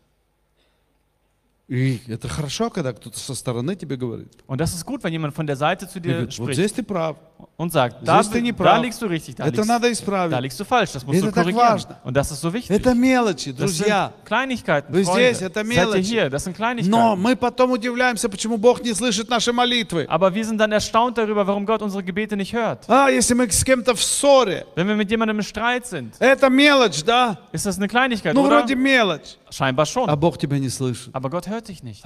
[1.67, 4.31] И это хорошо, когда кто-то со стороны тебе говорит.
[4.47, 6.73] Und das ist gut, wenn jemand von der Seite zu dir говорит, вот spricht здесь
[6.73, 7.17] ты прав,
[7.57, 8.81] und sagt, da, здесь ты не da прав.
[8.83, 10.39] liegst du richtig, da Это liegst, надо da исправить.
[10.41, 11.69] liegst du falsch, das musst Это du так korrigieren.
[11.69, 11.97] важно.
[12.03, 12.69] Und das ist so wichtig.
[12.75, 14.11] Это мелочи, Das sind друзья.
[14.25, 15.33] Kleinigkeiten, Вы Freunde.
[15.33, 16.01] здесь, это Seid ihr мелочи.
[16.03, 17.15] hier, das sind Но Kleinigkeiten.
[17.21, 20.05] мы потом удивляемся, почему Бог не слышит наши молитвы.
[20.09, 22.83] Aber wir sind dann erstaunt darüber, warum Gott unsere Gebete nicht hört.
[22.89, 26.49] А, если мы с кем-то в ссоре, Wenn wir mit jemandem im Streit sind, это
[26.49, 27.37] мелочь, да?
[27.53, 28.59] ist das eine Kleinigkeit, Ну, oder?
[28.59, 29.37] вроде мелочь.
[29.49, 30.09] Scheinbar schon.
[30.09, 31.09] А Бог тебя не слышит.
[31.13, 32.03] Aber Gott hört dich nicht.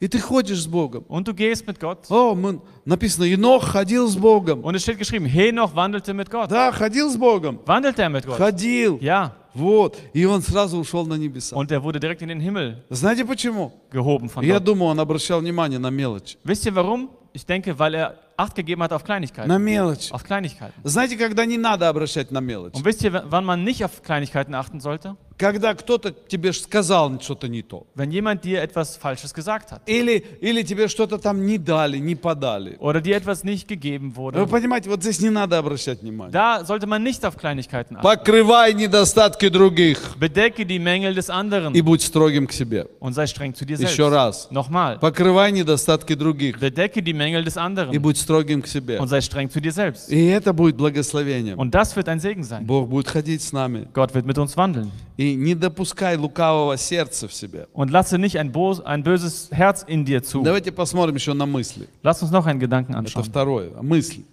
[0.00, 1.04] И ты ходишь с Богом.
[1.08, 2.06] Und du gehst mit Gott.
[2.08, 4.62] О, мы, написано, Енох ходил с Богом.
[4.64, 6.50] Und es steht geschrieben, Henoch wandelte mit Gott.
[6.50, 7.60] Да, ходил с Богом.
[7.66, 8.38] Wandelte er mit Gott?
[8.38, 8.98] Ходил.
[9.02, 9.32] Ja.
[9.52, 9.98] Вот.
[10.14, 11.54] И он сразу ушел на небеса.
[11.54, 13.72] Und er wurde direkt in den Himmel Знаете почему?
[13.92, 14.64] gehoben von Я Gott.
[14.64, 16.38] думаю, он обращал внимание на мелочь.
[16.44, 17.10] Wisst ihr warum?
[17.34, 19.47] Ich denke, weil er Acht gegeben hat auf Kleinigkeiten.
[19.47, 20.11] На мелочь.
[20.11, 20.73] Auf Kleinigkeiten.
[20.83, 22.73] Знаете, когда не надо обращать на мелочь?
[22.73, 25.15] Und wisst ihr, w- wann man nicht auf Kleinigkeiten achten sollte?
[25.37, 27.87] Когда кто-то тебе ж сказал что-то не то.
[27.95, 29.81] Wenn jemand dir etwas Falsches gesagt hat.
[29.85, 32.77] Или, или тебе что-то там не дали, не подали.
[32.79, 34.47] Oder dir etwas nicht gegeben Вы wurde.
[34.47, 36.31] понимаете, вот здесь не надо обращать внимание.
[36.33, 38.03] Da sollte man nicht auf Kleinigkeiten achten.
[38.03, 42.87] Покрывай недостатки других Bedecke die Mängel des и anderen будь строгим к себе.
[42.99, 43.93] und sei streng zu dir selbst.
[43.93, 44.49] Еще раз.
[44.51, 44.99] Nochmal.
[44.99, 48.98] Покрывай недостатки других Bedecke die Mängel des и anderen будь строгим к себе.
[48.98, 50.08] und sei streng zu dir selbst.
[50.10, 51.58] И это будет благословением.
[51.58, 52.64] Und das wird ein Segen sein.
[52.64, 53.88] Бог будет ходить с нами.
[53.92, 54.90] Gott wird mit uns wandeln.
[55.16, 57.66] И не допускай лукавого сердца в себе.
[57.72, 60.42] Und lasse nicht ein, bos ein böses Herz in dir zu.
[60.42, 61.88] Давайте посмотрим еще на мысли.
[62.02, 63.24] Lass uns noch einen Gedanken Это anschauen.
[63.24, 63.70] второе.
[63.82, 64.24] Мысли.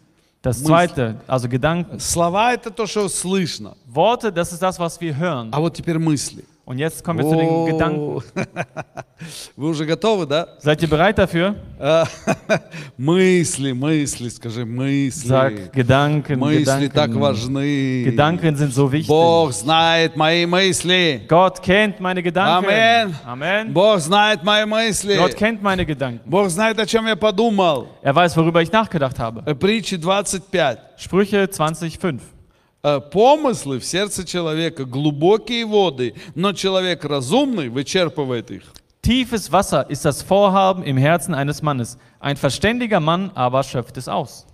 [0.43, 1.99] Das zweite, also Gedanken.
[1.99, 3.75] Слова это то, что слышно.
[3.87, 5.49] Worte, das ist das, was wir hören.
[5.51, 6.45] А вот теперь мысли.
[6.66, 8.00] Und jetzt kommen wir zu den Gedanken.
[8.00, 8.22] О,
[9.56, 10.46] Вы уже готовы, да?
[10.60, 11.56] Seid ihr bereit dafür?
[11.78, 12.04] А,
[12.96, 15.26] Мысли, мысли, скажи, мысли.
[15.28, 17.20] Sag Gedanken, Мысли так Gedanken.
[17.20, 18.04] важны.
[18.04, 19.08] Gedanken sind so wichtig.
[19.08, 21.22] Бог знает мои мысли.
[21.28, 22.68] Gott kennt meine Gedanken.
[22.70, 23.14] Amen.
[23.26, 23.72] Amen.
[23.72, 25.16] Бог знает мои мысли.
[25.16, 26.20] Gott kennt meine Gedanken.
[26.30, 27.88] Бог знает, о чем я подумал.
[28.02, 29.42] Er weiß, worüber ich nachgedacht habe.
[29.46, 30.78] Э, Притчи 25.
[30.96, 32.20] Sprüche 20,5.
[32.83, 38.63] Э, Помыслы в сердце человека глубокие воды, но человек разумный вычерпывает их.
[39.01, 41.97] Tiefes Wasser ist das Vorhaben im Herzen eines Mannes.
[42.19, 44.45] Ein verständiger Mann aber schöpft es aus.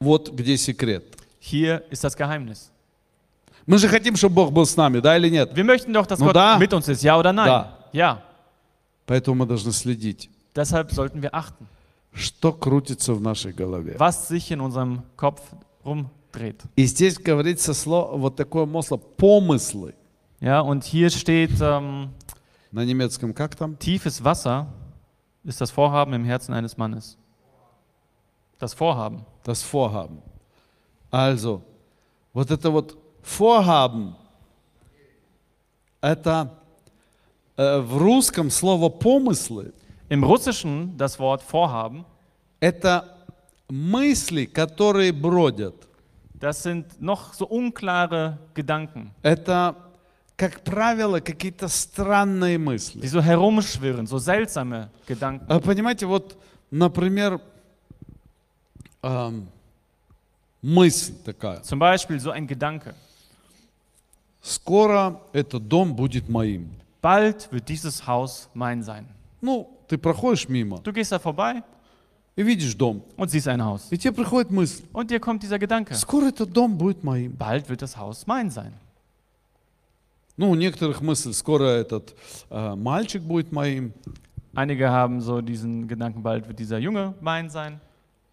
[0.00, 1.04] Вот где секрет.
[1.38, 2.70] Hier ist das Geheimnis.
[3.66, 5.52] Мы же хотим, чтобы Бог был с нами, да или нет?
[5.54, 6.58] Wir möchten doch, dass Ну Gott да.
[6.58, 7.46] mit uns ist, ja oder nein?
[7.46, 7.78] Да.
[7.92, 8.22] Ja.
[9.06, 11.68] Поэтому мы должны следить, Deshalb sollten wir achten,
[12.12, 13.96] что крутится в нашей голове.
[13.98, 15.40] was sich in unserem Kopf
[15.84, 16.62] rumdreht.
[16.76, 19.94] И здесь говорится слово, вот такое масло помыслы.
[20.40, 22.10] Ja, und hier steht, ähm,
[22.72, 23.76] На немецком как там?
[23.78, 24.66] tiefes Wasser
[25.44, 27.16] ist das Vorhaben im Herzen eines Mannes.
[28.58, 29.24] Das Vorhaben.
[29.44, 30.22] Das Vorhaben.
[31.10, 31.62] Also,
[32.32, 34.14] вот это вот Vorhaben,
[36.00, 36.58] это
[37.56, 39.72] э, в русском слово помыслы,
[40.09, 42.05] Im Russischen das Wort Vorhaben,
[42.59, 43.17] это
[43.69, 45.75] мысли, которые бродят.
[46.39, 49.75] das sind noch so unklare Gedanken, Это,
[50.37, 53.07] как правило, какие-то странные die мысли.
[53.07, 55.45] so herumschwirren, so seltsame Gedanken.
[55.49, 56.37] А Понимаете, вот,
[56.69, 57.39] например,
[59.01, 59.47] ам,
[60.61, 61.61] мысль такая.
[61.61, 62.93] Zum Beispiel so ein Gedanke.
[64.41, 66.69] Скоро этот дом будет моим.
[67.01, 69.07] Bald wird dieses Haus mein sein.
[69.41, 71.63] Ну, ты проходишь мимо Du gehst da vorbei
[72.35, 73.01] и видишь дом.
[73.17, 73.87] und siehst ein Haus.
[73.91, 75.93] И тебе приходит мысль, Und dir kommt dieser Gedanke.
[75.95, 77.31] скоро этот дом будет моим.
[77.33, 78.73] Bald wird das Haus mein sein.
[80.37, 82.13] Ну, у некоторых мысль, скоро этот
[82.49, 83.93] э, мальчик будет моим.
[84.53, 87.79] Einige haben so diesen Gedanken, bald wird dieser Junge mein sein.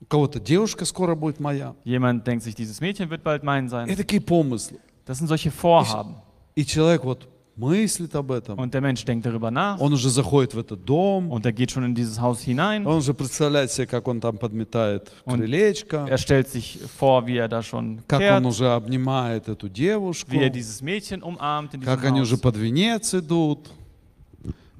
[0.01, 1.76] У кого-то девушка скоро будет моя.
[1.85, 3.97] Jemand denkt sich, dieses Mädchen wird bald mein И sein.
[3.97, 4.78] такие помыслы.
[5.05, 6.16] Das sind solche Vorhaben.
[6.57, 8.58] И человек вот Мыслит об этом.
[8.60, 11.32] Und der Mensch denkt darüber nach Он уже заходит в этот дом.
[11.32, 12.86] und er geht schon in dieses Haus hinein.
[12.86, 16.05] Он уже представляет себе, как он там подметает Он- крылечко.
[16.10, 20.32] Er stellt sich vor, wie er da schon Как kehrt, он уже обнимает эту девушку.
[20.32, 22.41] wie er dieses Mädchen umarmt in Как они уже Haus.
[22.41, 23.70] под венец идут.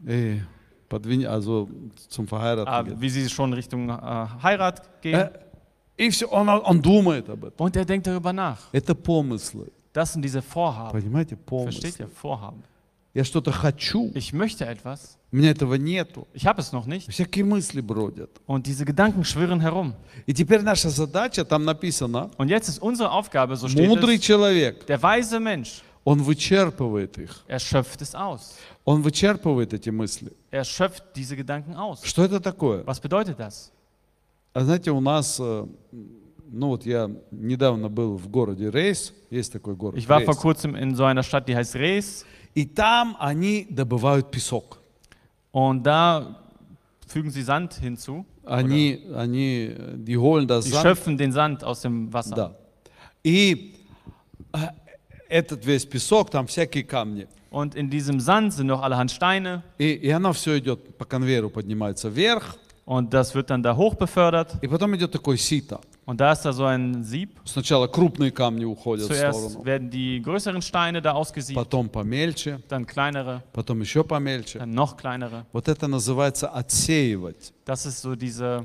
[0.06, 0.40] И
[0.88, 1.68] под вен- also
[2.10, 3.02] zum Ah, Verheiraten.
[3.02, 5.16] wie sie schon Richtung äh, Heirat gehen.
[5.20, 5.32] Э,
[6.00, 7.58] И все, он, он думает об этом.
[7.66, 8.60] Und er denkt darüber nach.
[8.72, 9.72] Это помыслы.
[9.98, 10.92] Das sind diese Vorhaben.
[10.92, 12.06] Понимаете, Versteht помыслы.
[12.06, 12.08] ihr?
[12.08, 12.64] Vorhaben.
[13.16, 16.28] Я что-то хочу, Ich möchte etwas, у меня этого нету.
[16.36, 17.10] ich habe es noch nicht.
[17.10, 18.30] Всякие мысли бродят.
[18.46, 19.96] Und diese Gedanken schwirren herum.
[20.28, 24.22] И теперь наша задача, там написано, Und jetzt ist unsere Aufgabe, so steht мудрый es,
[24.22, 27.44] человек, der weise Mensch, он вычерпывает их.
[27.48, 28.54] er schöpft es aus.
[28.86, 30.32] Он вычерпывает эти мысли.
[30.52, 32.04] Er schöpft diese Gedanken aus.
[32.04, 32.84] Что это такое?
[32.84, 33.72] Was bedeutet das?
[34.54, 35.66] А знаете, у нас, э,
[36.52, 39.98] ну вот я недавно был в городе Рейс, есть такой город.
[39.98, 42.26] Ich war vor kurzem in so einer Stadt, die heißt Rees.
[42.56, 44.80] И там они добывают песок.
[45.52, 46.40] Und da
[47.08, 48.26] fügen sie Sand hinzu.
[48.46, 50.84] Они, они, э, die holen das Sie Sand.
[50.84, 52.36] schöpfen den Sand aus dem Wasser.
[52.36, 52.58] Да.
[53.24, 53.76] И
[54.54, 54.58] э,
[55.30, 57.28] этот весь песок, там всякие камни.
[57.50, 59.64] Und in diesem Sand sind noch allerhand Steine.
[59.78, 62.58] И, и оно все идет по конвейеру, поднимается вверх.
[62.86, 64.58] Und das wird dann da hoch befördert.
[64.62, 65.82] И потом идет такой сито.
[66.07, 67.39] Und da ist da so ein Sieb.
[67.45, 72.61] Сначала крупные камни уходят в Zuerst сторону, werden die größeren Steine da ausgesiebt, потом помельче,
[72.69, 74.59] dann kleinere, потом еще помельче.
[74.59, 75.45] dann noch kleinere.
[75.53, 77.53] Вот это называется отсеивать.
[77.65, 78.65] Das ist so diese,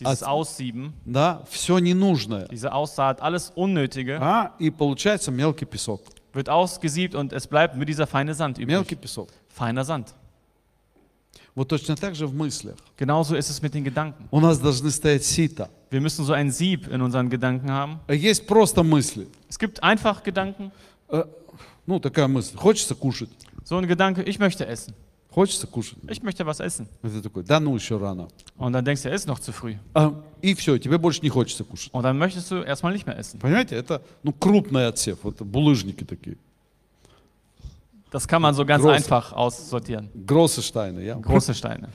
[0.00, 2.48] dieses Als- Aussieben, Да, все ненужное.
[2.48, 6.02] diese Aussaat, alles Unnötige А, и получается мелкий песок.
[6.34, 9.00] wird ausgesiebt und es bleibt nur dieser feine Sand Мелкий übrig.
[9.02, 9.28] песок.
[9.56, 10.08] Feiner Sand.
[11.54, 12.76] Вот точно так же в мыслях.
[12.96, 14.28] Genauso ist es mit den Gedanken.
[14.30, 15.68] У нас должны стоять сито.
[15.92, 18.00] Wir müssen so ein Sieb in unseren Gedanken haben.
[18.06, 19.26] А Есть просто мысли.
[19.48, 20.70] Es gibt einfach Gedanken.
[21.08, 21.24] Э,
[21.86, 22.54] Ну, такая мысль.
[22.54, 23.30] Хочется кушать.
[23.64, 24.94] So ein Gedanke, ich möchte essen.
[25.30, 25.96] Хочется кушать.
[26.10, 26.86] Ich möchte was essen.
[27.02, 28.28] И ты такой, да ну, еще рано.
[28.58, 29.76] Und dann denkst du, es ist noch zu früh.
[29.94, 31.88] А, и все, тебе больше не хочется кушать.
[31.94, 33.40] Und dann möchtest du erstmal nicht mehr essen.
[33.40, 35.24] Понимаете, это ну, крупный отсев.
[35.24, 36.36] Это булыжники такие.
[38.10, 38.92] Das kann man so ganz Groß.
[38.92, 40.10] einfach aussortieren.
[40.14, 41.00] Гроссы штайны.
[41.00, 41.14] Я.
[41.14, 41.88] Große Steine.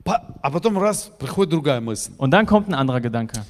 [0.00, 2.12] Э, по- а потом раз, приходит другая мысль.
[2.18, 3.44] Und dann kommt ein anderer Gedanke.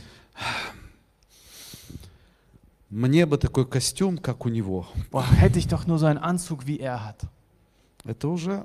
[2.88, 4.86] Мне бы такой костюм, как у него.
[5.10, 7.26] Boah, hätte ich doch nur so einen Anzug, wie er hat.
[8.04, 8.64] Это уже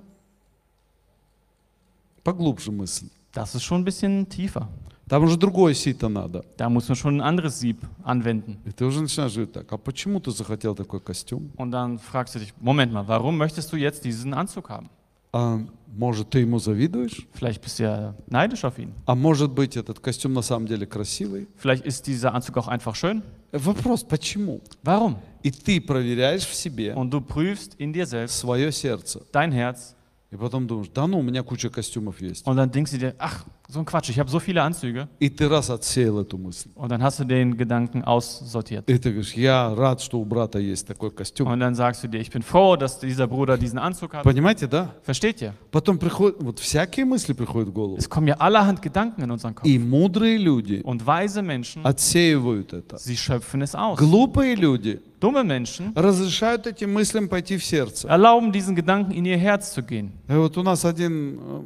[2.24, 3.08] поглубже мысль.
[3.34, 4.68] Das ist schon ein bisschen tiefer.
[5.10, 6.45] Там уже другое сито надо.
[6.56, 8.58] Da muss man schon ein anderes Sieb anwenden.
[8.64, 11.52] И ты уже начинаешь говорить так, а почему ты захотел такой костюм?
[11.58, 14.89] Und dann fragst du dich, Moment mal, warum möchtest du jetzt diesen Anzug haben?
[15.37, 15.61] А
[15.95, 17.26] может, ты ему завидуешь?
[17.34, 18.93] Vielleicht bist du ja neidisch auf ihn.
[19.07, 21.47] А может быть, этот костюм на самом деле красивый?
[21.57, 23.22] Vielleicht ist dieser Anzug auch einfach schön.
[23.53, 24.61] Вопрос, почему?
[24.82, 25.16] Warum?
[25.43, 29.22] И ты проверяешь в себе Und du prüfst in dir selbst свое сердце.
[29.32, 29.95] dein Herz
[30.32, 32.47] И потом думаешь, да ну, у меня куча костюмов есть.
[32.47, 35.08] und dann denkst du dir, ach, so ein Quatsch, ich habe so viele Anzüge.
[35.20, 36.70] И ты раз отсеял эту мысль.
[36.76, 38.89] Und dann hast du den Gedanken aussortiert.
[38.89, 41.47] И ты говоришь, я рад, что у брата есть такой костюм.
[41.47, 44.24] Und dann sagst du dir, ich bin froh, dass dieser Bruder diesen Anzug hat.
[44.24, 44.89] Понимаете, да?
[45.04, 45.54] Versteht ihr?
[45.72, 47.95] Потом приходят, вот всякие мысли приходят в голову.
[47.97, 49.66] Es kommen ja allerhand Gedanken in unseren Kopf.
[49.66, 52.97] И мудрые люди Und weise Menschen, отсеивают это.
[52.97, 53.97] sie schöpfen es aus.
[53.97, 58.08] Глупые люди Dumme Menschen разрешают этим мыслям пойти в сердце.
[58.10, 60.12] erlauben diesen Gedanken in ihr Herz zu gehen.
[60.28, 61.62] И вот у нас один, э,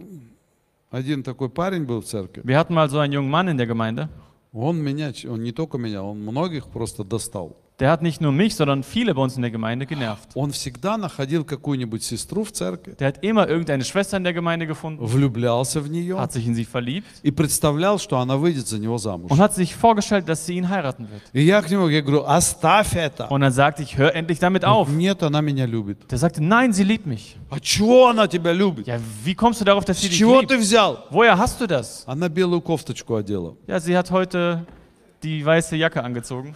[0.91, 2.43] один такой парень был в церкви.
[2.43, 4.09] Wir hatten mal so einen jungen Mann in der Gemeinde,
[4.53, 7.57] Он меня, он не только меня, он многих просто достал.
[7.80, 10.30] der hat nicht nur mich, sondern viele bei uns in der Gemeinde genervt.
[10.34, 14.66] Он всегда находил какую-нибудь сестру в церкви, Der hat immer irgendeine Schwester in der Gemeinde
[14.66, 18.80] gefunden, влюблялся в нее hat sich in sie verliebt и представлял, что она выйдет за
[18.80, 19.30] него замуж.
[19.30, 21.22] und hat sich vorgestellt, dass sie ihn heiraten wird.
[21.34, 23.28] И я к нему я говорю, оставь это.
[23.30, 24.88] Und dann sagte ich, hör endlich damit auf.
[24.88, 26.10] Нет, она меня любит.
[26.10, 27.36] Der sagte, nein, sie liebt mich.
[27.50, 28.88] А чего она тебя любит?
[28.88, 30.48] Ja, wie kommst du darauf, dass С sie dich чего liebt?
[30.48, 31.04] ты взял?
[31.12, 32.06] Woher hast du das?
[32.08, 33.58] Она белую кофточку одела.
[33.68, 34.66] Ja, sie hat heute
[35.24, 36.56] die weiße Jacke angezogen.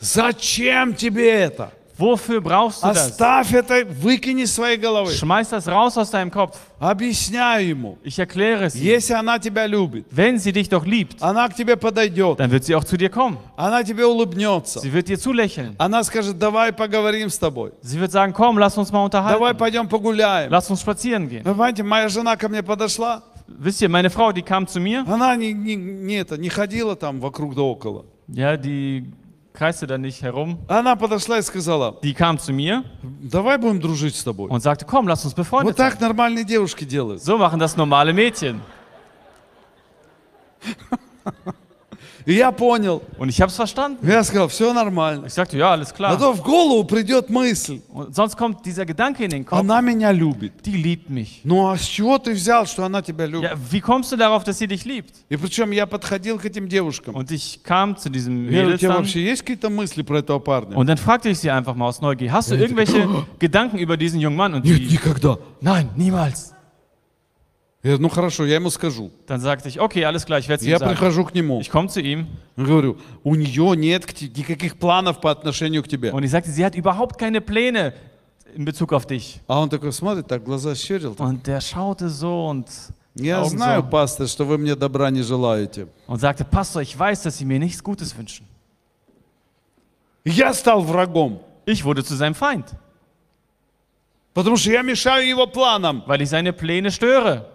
[0.00, 1.72] Зачем тебе это?
[1.98, 3.10] Wofür brauchst du das?
[3.10, 5.12] Оставь это, выкини из своей головы.
[5.12, 6.56] Schmeiß das raus aus deinem Kopf.
[6.78, 7.98] Объясняю ему.
[8.02, 8.74] Ich erkläre es.
[8.74, 12.64] Если она тебя любит, Wenn sie dich doch liebt, она к тебе подойдет, dann wird
[12.64, 13.36] sie auch zu dir kommen.
[13.58, 14.80] она тебе улыбнется.
[14.80, 15.74] Sie wird dir zulächeln.
[15.76, 17.72] Она скажет, давай поговорим с тобой.
[17.82, 19.58] Sie wird sagen, komm, lass uns mal Давай unterhalten.
[19.58, 20.50] пойдем погуляем.
[20.50, 21.42] Lass uns spazieren gehen.
[21.44, 25.04] Вы понимаете, моя жена ко мне подошла, Wisst ihr, meine Frau, die kam zu mir.
[25.06, 28.06] она не, не, не, это, не ходила там вокруг да около.
[28.28, 29.04] Ja, die
[29.53, 30.59] kreiste da nicht herum.
[30.67, 32.83] Она подошла и сказала, Die kam zu mir
[33.21, 34.49] давай будем дружить с тобой.
[34.49, 35.91] und sagte, komm, lass uns Вот befreundet sein.
[35.91, 37.21] так нормальные девушки делают.
[37.23, 38.61] So machen das normale Mädchen.
[42.26, 43.02] И я понял.
[43.18, 43.98] Und ich habe es verstanden.
[44.06, 45.26] Я сказал, все нормально.
[45.26, 46.18] Ich sagte, ja, alles А klar.
[46.18, 50.12] то в голову придет мысль, Und sonst kommt dieser Gedanke in den Kopf, она меня
[50.12, 50.52] любит.
[50.64, 51.40] die liebt mich.
[51.44, 53.50] Ну а с чего ты взял, что она тебя любит?
[53.50, 55.14] Ja, wie kommst du darauf, dass sie dich liebt?
[55.28, 57.14] И причем я подходил к этим девушкам.
[57.14, 60.38] Und ich kam zu diesem говорю, у Mädels тебя вообще есть какие-то мысли про этого
[60.38, 60.76] парня?
[60.76, 63.08] und dann fragte ich sie einfach mal aus Neugier, hast du irgendwelche
[63.38, 64.54] Gedanken über diesen jungen Mann?
[64.54, 65.38] Und Нет, никогда.
[65.60, 66.52] nein, niemals.
[67.83, 69.11] Я говорю, ну хорошо, я ему скажу.
[69.27, 70.91] Dann sagte ich, okay, alles klar, ich werde es ihm Я sagen.
[70.91, 71.59] прихожу к нему.
[71.61, 75.87] Ich komme zu ihm Говорю, у нее нет к те- никаких планов по отношению к
[75.87, 76.11] тебе.
[76.11, 77.93] und ich sagte, sie hat überhaupt keine Pläne
[78.55, 79.39] in Bezug auf dich.
[79.47, 81.13] А он такой смотрит, так глаза щерил.
[81.13, 81.27] так.
[81.27, 82.67] Und der schaute so und,
[83.13, 83.89] Я Augen знаю, so.
[83.91, 85.87] пастор, что вы мне добра не желаете.
[86.07, 88.47] und sagte, Pastor, ich weiß, dass sie mir nichts Gutes wünschen.
[90.23, 92.65] Я стал врагом, Ich wurde zu seinem Feind,
[94.33, 96.03] потому что я мешаю его планам.
[96.07, 97.45] weil ich seine Pläne störe.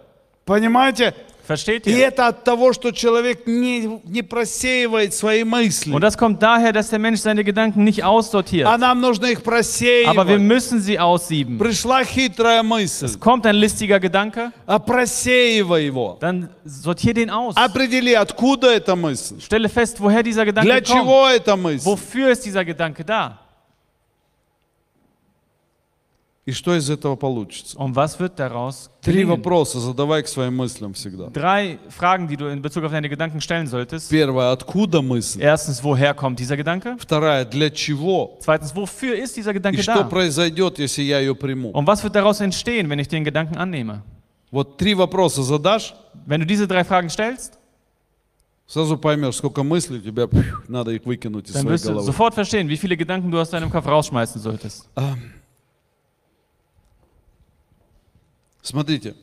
[0.46, 1.12] Понимаете?
[1.48, 2.08] Versteht И ihr?
[2.08, 5.92] это от того, что человек не, не просеивает свои мысли.
[5.92, 8.66] Und das kommt daher, dass der Mensch seine Gedanken nicht aussortiert.
[8.66, 10.40] А нам нужно их Aber wir просеивать.
[10.40, 11.56] müssen sie aussieben.
[11.58, 13.16] Пришла хитрая мысль.
[13.20, 16.16] Kommt ein listiger Gedanke, А просеивай его.
[16.20, 17.54] dann sortier den aus.
[17.56, 19.40] Определи, откуда эта мысль.
[19.40, 21.00] Stelle fest, woher dieser Для Gedanke kommt.
[21.00, 21.84] чего эта мысль?
[21.86, 23.38] Wofür ist dieser Gedanke da?
[26.45, 27.77] И что из этого получится?
[27.77, 29.37] Und was wird daraus Три gelingen?
[29.37, 31.27] вопроса задавай к своим мыслям всегда.
[31.29, 34.09] Drei Fragen, die du in Bezug auf deine Gedanken stellen solltest.
[34.09, 35.39] Первое, откуда мысль?
[35.39, 36.97] Erstens, woher kommt dieser Gedanke?
[36.97, 38.39] Вторая, для чего?
[38.39, 40.03] Zweitens, wofür ist dieser И Gedanke что da?
[40.09, 41.69] произойдет, если я ее приму?
[41.73, 44.01] Und was wird daraus entstehen, wenn ich den Gedanken annehme?
[44.49, 45.93] Вот три вопроса задашь,
[46.25, 47.59] Wenn du diese drei Fragen stellst,
[48.65, 51.89] сразу поймешь, сколько мыслей у тебя, пф, надо их выкинуть из dann своей wirst du
[51.93, 52.05] головы.
[52.07, 54.89] sofort verstehen, wie viele Gedanken du aus deinem Kopf rausschmeißen solltest.
[58.66, 59.14] Смотрите,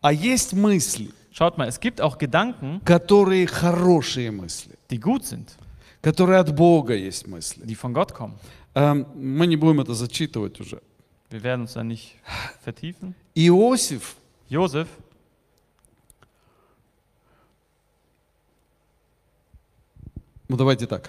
[0.00, 5.56] а есть мысли, Schaut mal, es gibt auch Gedanken, которые хорошие мысли, die gut sind,
[6.02, 7.64] которые от Бога есть мысли.
[7.64, 8.34] die von Gott kommen.
[8.74, 10.82] Эм, Мы не будем это зачитывать уже.
[11.30, 12.16] Wir werden uns da nicht
[12.64, 13.14] vertiefen.
[13.34, 14.16] Иосиф,
[14.50, 14.88] Josef,
[20.48, 21.08] ну давайте так.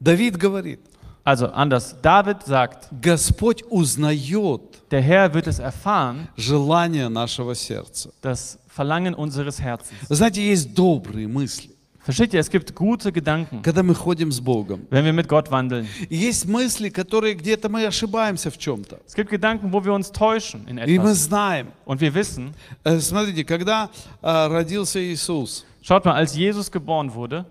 [0.00, 0.80] Давид говорит,
[1.24, 4.60] also anders, David sagt, Господь узнает
[4.90, 8.10] der Herr wird es erfahren, желание нашего сердца.
[8.20, 9.98] das Verlangen unseres Herzens.
[10.08, 11.70] Вы знаете, есть добрые мысли,
[12.06, 14.86] Versteht ihr, es gibt gute Gedanken, когда мы ходим с Богом.
[14.90, 15.86] wenn wir mit Gott wandeln.
[16.10, 19.00] Есть мысли, которые где-то мы ошибаемся в чем-то.
[19.06, 21.24] Es gibt Gedanken, wo wir uns täuschen in И мы etwas.
[21.24, 21.68] знаем.
[21.86, 22.52] Und wir wissen,
[22.84, 23.88] Э, Смотрите, когда
[24.22, 27.46] э, родился Иисус, schaut mal, als Jesus geboren wurde, эм,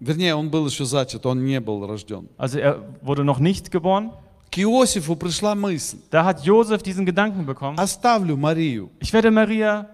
[0.00, 2.28] вернее, он был еще зачат, он не был рожден.
[2.38, 4.10] also er wurde noch nicht geboren,
[4.50, 8.90] К Иосифу пришла мысль, da hat Josef diesen Gedanken bekommen, оставлю Марию.
[9.00, 9.88] ich werde Maria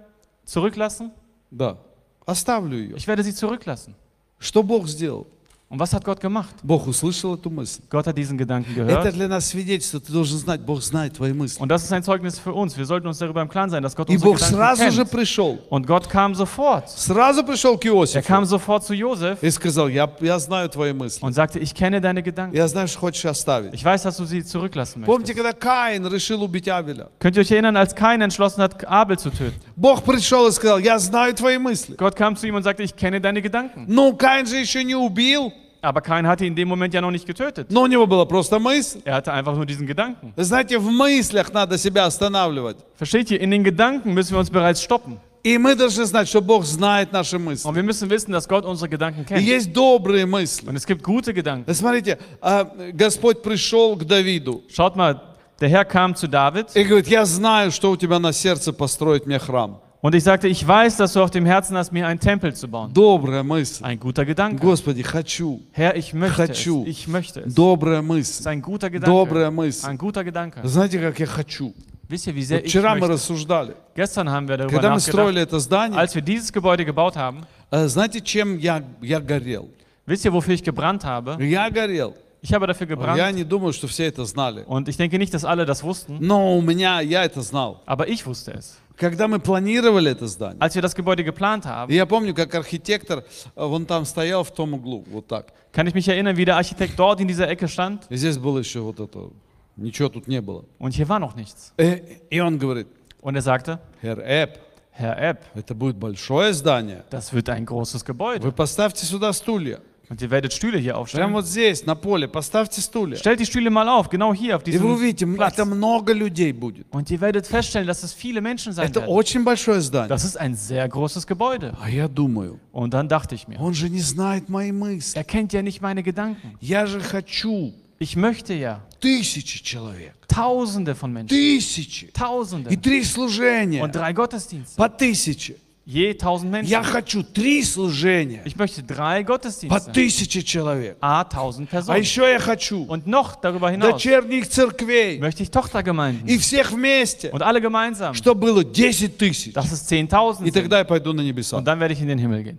[0.45, 1.11] zurücklassen,
[1.51, 1.79] Да,
[2.27, 2.97] оставлю ее.
[2.97, 3.95] ich werde sie zurücklassen.
[4.39, 5.27] Что Бог сделал?
[5.70, 6.54] Und was hat Gott gemacht?
[6.62, 7.82] Бог услышал эту мысль.
[7.90, 9.14] Gott hat diesen Gedanken Это gehört.
[9.16, 11.60] для нас свидетельство, ты должен знать, Бог знает твои мысли.
[11.60, 12.78] Und das ist ein Zeugnis für uns.
[12.78, 14.98] Wir sollten uns darüber im Klaren sein, dass Gott И unsere Бог сразу же Gedanken
[14.98, 15.12] kennt.
[15.12, 16.90] пришел, Und Gott kam sofort.
[16.92, 20.94] сразу пришел к Er Иосифу kam sofort zu Josef и сказал, я, я знаю твои
[20.94, 21.26] мысли.
[21.26, 22.56] und sagte, ich kenne deine Gedanken.
[22.56, 23.74] Я знаю, что хочешь оставить.
[23.74, 25.38] Ich weiß, dass du sie zurücklassen Помните, möchtest.
[25.38, 27.10] когда Каин решил убить Авеля?
[27.18, 29.60] Könnt ihr euch erinnern, als Kain entschlossen hat, Abel zu töten?
[29.76, 31.96] Бог пришел и сказал, я знаю твои мысли.
[31.96, 33.86] Gott kam zu ihm und sagte, ich kenne deine Gedanken.
[33.88, 37.11] Ну, Каин же еще не убил, Aber Kain hatte ihn in dem Moment ja noch
[37.13, 37.71] nicht getötet.
[37.71, 39.01] но у него была просто мысль.
[39.05, 40.33] Er hatte einfach nur diesen Gedanken.
[40.37, 42.77] Знаете, в мыслях надо себя останавливать.
[42.99, 43.41] Versteht ihr?
[43.41, 45.19] In den Gedanken müssen wir uns bereits stoppen.
[45.45, 47.67] И И мы должны знать, что Бог знает наши мысли.
[47.69, 49.41] Und wir müssen wissen, dass Gott unsere Gedanken И kennt.
[49.41, 50.69] есть добрые мысли.
[50.69, 51.73] Und es gibt gute Gedanken.
[51.73, 55.21] Смотрите, а, Господь пришел к Давиду Schaut mal,
[55.61, 59.27] der Herr kam zu David и говорит, я знаю, что у тебя на сердце построить
[59.27, 59.81] мне храм.
[60.02, 62.68] und ich sagte, ich weiß, dass du auf dem Herzen hast, mir einen Tempel zu
[62.68, 62.92] bauen.
[62.94, 63.84] Добрая мысль.
[63.86, 64.58] Ein guter Gedanke.
[64.66, 65.62] Господи, хочу.
[65.72, 66.50] Herr, ich möchte es.
[66.50, 66.84] Хочу.
[66.86, 67.54] Ich möchte es.
[67.56, 68.40] Добрая Das мысль.
[68.42, 69.10] ist ein guter Gedanke.
[69.16, 69.88] Добрая мысль.
[69.88, 70.60] Ein guter Gedanke.
[70.68, 71.74] Знаете, как я хочу?
[72.10, 73.14] Wisst ihr, wie sehr Вот ich вчера мы möchte?
[73.14, 73.76] рассуждали.
[73.96, 75.14] Gestern haben wir darüber Когда мы nachgedacht.
[75.14, 79.70] строили это здание, Als wir dieses Gebäude gebaut haben, э, знаете, чем я, я горел?
[80.06, 81.38] wisst ihr, wofür ich gebrannt habe?
[81.42, 82.14] Я горел.
[82.42, 84.66] Ich habe dafür Я gebrannt не думаю, что все это знали.
[84.68, 87.82] und ich denke nicht, dass alle das wussten, Но у меня, я это знал.
[87.86, 88.78] aber ich wusste es.
[88.99, 93.25] Когда мы планировали это здание, Als wir das Gebäude geplant haben, я помню, как архитектор,
[93.55, 95.53] э, вон там стоял в том углу, вот так.
[95.73, 98.59] kann ich mich erinnern, wie der Architekt dort in dieser Ecke stand И здесь было
[98.59, 99.31] еще вот это,
[99.77, 100.65] ничего тут не было.
[100.79, 101.73] und hier war noch nichts.
[101.77, 102.89] Э, И он говорит,
[103.21, 104.59] Und er sagte, Herr Эп,
[104.93, 107.05] Herr Epp, это будет большое здание.
[107.11, 109.81] das wird ein großes Gebäude Вы поставьте сюда стулья.
[110.10, 111.34] und ihr werdet Stühle hier Прямо aufstellen.
[111.34, 113.16] вот здесь, на поле, поставьте стулья.
[113.18, 115.54] Stellt die Stühle mal auf, genau hier auf И вы diesem увидите, м, Platz.
[115.58, 116.86] это много людей будет.
[116.92, 119.10] Und ihr werdet feststellen, dass es viele Menschen sein Это werden.
[119.10, 120.10] очень большое здание.
[120.10, 121.74] Das ist ein sehr großes Gebäude.
[121.82, 125.18] А я думаю, Und dann dachte ich mir, он же не знает мои мысли.
[125.18, 126.58] er kennt ja nicht meine Gedanken.
[126.60, 130.14] Я же хочу Ich möchte ja тысячи человек.
[130.28, 131.30] Tausende von Menschen.
[131.30, 132.06] Тысячи.
[132.06, 132.70] И Tausende.
[132.82, 133.82] три служения.
[133.82, 134.76] Und drei Gottesdienste.
[134.76, 135.56] По тысяче.
[135.91, 136.85] Je tausend Я Menschen.
[136.85, 138.43] хочу три служения.
[138.45, 139.91] Ich möchte drei По Gottesdienste.
[139.91, 140.99] тысяче человек.
[141.01, 141.99] A, tausend А Personen.
[141.99, 145.19] еще я хочу Und noch darüber hinaus дочерних церквей.
[145.19, 146.29] möchte ich Tochtergemeinden.
[146.29, 147.31] И всех вместе.
[147.31, 148.13] Und alle gemeinsam.
[148.13, 149.55] Чтобы было 10 тысяч.
[149.55, 150.53] Dass es 10.000 И sind.
[150.53, 151.57] тогда я пойду на небеса.
[151.57, 152.59] Und dann werde ich in den Himmel gehen.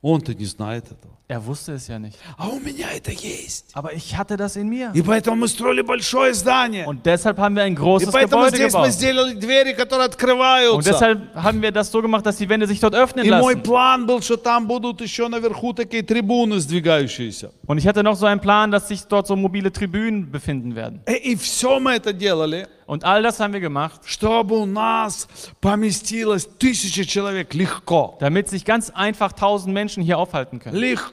[0.00, 1.12] Он-то не знает этого.
[1.31, 2.17] Er wusste es ja nicht.
[2.37, 3.67] А у меня это есть.
[3.73, 4.91] Aber ich hatte das in mir.
[4.95, 6.87] И поэтому мы строили большое здание.
[6.87, 8.93] Und deshalb haben wir ein И großes поэтому Gebäude здесь мы gebaut.
[8.93, 10.91] сделали двери, которые Und открываются.
[10.91, 13.61] deshalb haben wir das so gemacht, dass die Wände sich dort öffnen И мой lassen.
[13.63, 17.51] план был, что там будут еще наверху такие трибуны сдвигающиеся.
[17.67, 21.01] Und ich hatte noch so einen Plan, dass sich dort so mobile Tribünen befinden werden.
[21.05, 25.27] Э, И все мы это делали, Und all das haben wir gemacht, чтобы у нас
[25.61, 28.17] поместилось тысяча человек легко.
[28.19, 30.75] damit sich ganz einfach 1000 Menschen hier aufhalten können.
[30.75, 31.12] Легко.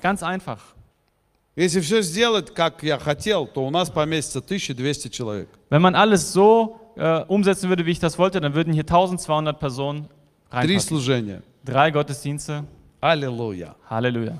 [0.00, 0.58] Ganz einfach.
[1.56, 5.48] Если все сделать, как я хотел, то у нас поместится 1200 человек.
[5.70, 9.58] Wenn man alles so äh, umsetzen würde, wie ich das wollte, dann würden hier 1200
[9.58, 10.08] Personen
[10.50, 10.80] Три reinpassen.
[10.88, 11.42] служения.
[11.64, 12.64] Drei Gottesdienste.
[13.00, 13.74] Аллилуйя.
[13.90, 14.38] Halleluja.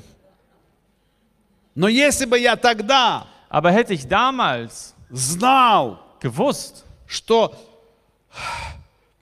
[1.75, 7.55] Но если бы я тогда Aber hätte ich damals знал, gewusst, что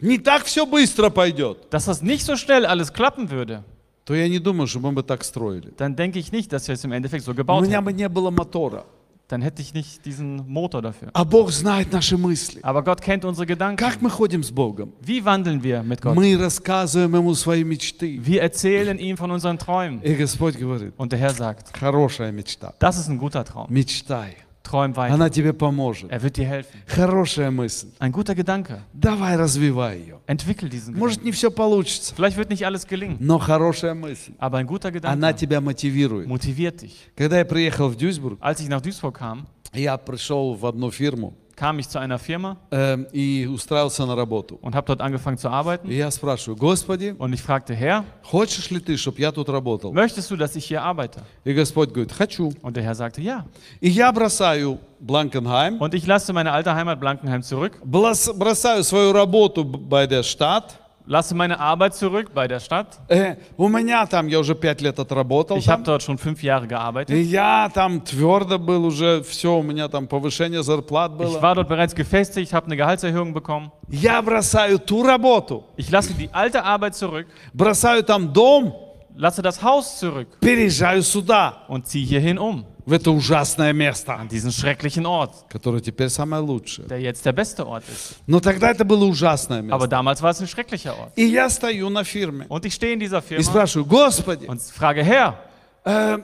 [0.00, 3.62] не так все быстро пойдет, dass das nicht so schnell alles klappen würde,
[4.04, 5.72] то я не думаю, что мы бы так строили.
[5.76, 7.84] dann denke ich nicht, dass wir es im Endeffekt so У gebaut меня hätten.
[7.84, 8.84] бы не было мотора.
[9.28, 11.10] Dann hätte ich nicht diesen Motor dafür.
[11.12, 12.60] А Бог знает наши мысли.
[12.62, 13.76] Aber Gott kennt unsere Gedanken.
[13.76, 14.92] Как мы ходим с Богом?
[15.02, 16.14] Wie wandeln wir mit Gott?
[16.14, 18.18] Мы рассказываем Ему свои мечты.
[18.24, 20.00] Wir erzählen ihm von unseren Träumen.
[20.02, 22.72] И Господь говорит, Und der Herr sagt, хорошая мечта.
[22.78, 23.66] das ist ein guter Traum.
[23.68, 24.36] Мечтай.
[24.63, 25.13] Träum weiter.
[25.13, 26.11] Она тебе поможет.
[26.11, 26.79] Er wird dir helfen.
[26.87, 27.87] Хорошая мысль.
[27.99, 28.81] Ein guter Gedanke.
[28.93, 30.19] Давай развивай ее.
[30.27, 34.33] Entwickel diesen Может, не все получится, Vielleicht wird nicht alles gelingen, но хорошая мысль.
[34.37, 36.27] aber ein guter Она Gedanke тебя мотивирует.
[36.27, 36.95] motiviert dich.
[37.15, 41.33] Когда я приехал в Дюйсбург, Als ich nach Duisburg kam, я пришел в одну фирму
[41.60, 44.58] kam ich zu einer Firma эм, и устраивался на работу.
[44.60, 45.90] und habe dort angefangen zu И arbeiten.
[45.90, 49.92] я спрашиваю, Господи, Und ich fragte, Herr, хочешь ли ты, чтобы я тут работал?
[49.94, 51.22] möchtest du, dass ich hier arbeite?
[51.44, 52.52] И Господь говорит, хочу.
[52.60, 53.46] Und der Herr sagte, ja.
[53.80, 59.12] И я бросаю Бланкенхайм, Und ich lasse meine alte Heimat Blankenheim zurück, брос- бросаю свою
[59.12, 60.78] работу б- bei der Stadt.
[61.08, 62.98] lasse meine Arbeit zurück bei der Stadt.
[63.08, 65.94] Э, у меня там, я уже пять лет отработал Ich habe там.
[65.94, 67.16] dort schon fünf Jahre И gearbeitet.
[67.16, 71.40] я там твердо был уже, все, у меня там повышение зарплат Ich было.
[71.40, 73.70] war dort bereits gefestigt, habe eine Gehaltserhöhung bekommen.
[73.88, 78.74] Я бросаю ту работу, Ich lasse die alte Arbeit zurück, бросаю там дом,
[79.14, 84.27] lasse das Haus zurück переезжаю сюда, und ziehe hierhin um, В это ужасное место, an
[84.27, 86.89] diesen schrecklichen Ort, которое теперь самое лучшее.
[86.89, 88.17] der jetzt der beste Ort ist.
[88.27, 89.87] Но тогда это было ужасное Aber место.
[89.87, 91.13] damals war es ein schrecklicher Ort.
[91.15, 94.61] И я стою на фирме Und ich stehe in dieser и Firma спрашиваю, Господи, und
[94.61, 95.39] frage, Herr,
[95.85, 96.17] э,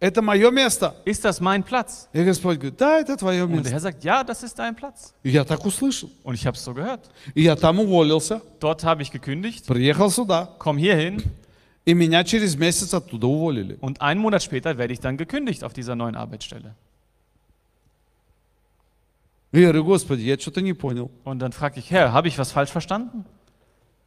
[0.00, 0.94] это мое место?
[1.06, 2.06] ist das mein Platz?
[2.12, 3.70] И Господь говорит, да, это твое Und der место.
[3.72, 5.14] Herr sagt, ja, das ist dein Platz.
[5.22, 6.10] И я так услышал.
[6.24, 7.08] Und ich habe es so gehört.
[7.34, 11.22] И я там уволился, Dort habe ich gekündigt, приехал сюда, komm hierhin
[11.85, 13.77] и меня через месяц оттуда уволили.
[13.81, 16.75] und einen Monat später werde ich dann gekündigt auf dieser neuen Arbeitsstelle.
[19.51, 21.09] И я говорю, Господи, я что-то не понял.
[21.23, 23.25] Und dann frage ich, Herr, habe ich was falsch verstanden?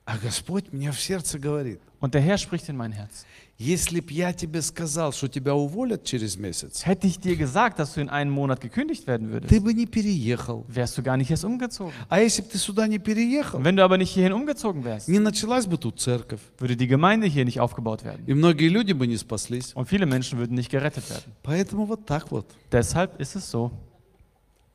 [0.04, 3.24] А Господь мне в сердце говорит, Und der Herr spricht in mein Herz.
[3.60, 7.94] если б я тебе сказал, что тебя уволят через месяц, Hätte ich dir gesagt, dass
[7.94, 10.64] du in einem Monat gekündigt werden würdest, ты бы не переехал.
[10.68, 11.92] wärst du gar nicht erst umgezogen.
[12.08, 15.08] А если бы ты сюда не переехал, Und wenn du aber nicht hierhin umgezogen wärst,
[15.08, 16.40] не началась бы тут церковь.
[16.58, 18.24] würde die Gemeinde hier nicht aufgebaut werden.
[18.28, 19.72] И многие люди бы не спаслись.
[19.74, 21.32] Und viele Menschen würden nicht gerettet werden.
[21.42, 23.72] Поэтому вот так вот Deshalb ist es so.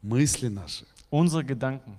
[0.02, 0.86] мысли наши.
[1.10, 1.94] Unsere Gedanken.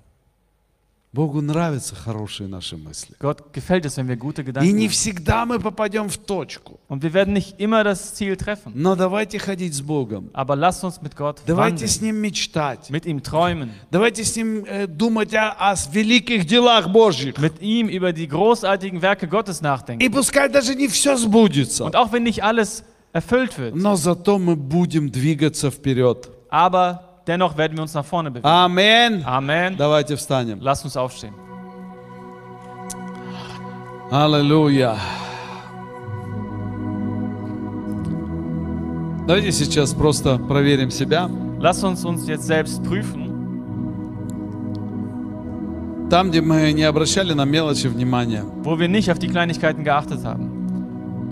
[1.11, 3.15] Богу нравятся хорошие наши мысли.
[3.19, 4.91] Gott gefällt es, wenn wir gute И Gedanken не haben.
[4.91, 6.79] всегда мы попадем в точку.
[6.87, 8.73] Und wir werden nicht immer das Ziel treffen.
[8.75, 10.29] Но давайте ходить с Богом.
[10.33, 12.91] Aber lasst uns mit Gott Давайте wandeln, с Ним мечтать.
[12.91, 17.39] mit ihm träumen, Давайте с Ним э, думать о, о великих делах Божьих.
[17.39, 20.03] mit ihm über die großartigen Werke Gottes nachdenken.
[20.05, 21.85] И пускай даже не все сбудется.
[21.85, 22.83] Und auch wenn nicht alles
[23.13, 26.29] erfüllt wird, Но зато мы будем двигаться вперед.
[26.51, 28.46] aber dennoch werden wir uns nach vorne bewegen.
[28.46, 29.24] Аминь.
[29.24, 29.76] Amen.
[29.76, 30.58] Давайте встанем.
[30.60, 31.34] Lasst uns aufstehen.
[34.10, 34.96] Аллилуйя.
[39.26, 41.30] Давайте сейчас просто проверим себя.
[41.58, 43.24] Lasst uns uns jetzt selbst prüfen.
[46.10, 48.44] Там, где мы не обращали на мелочи внимания.
[48.62, 50.57] wo wir nicht auf die Kleinigkeiten geachtet haben,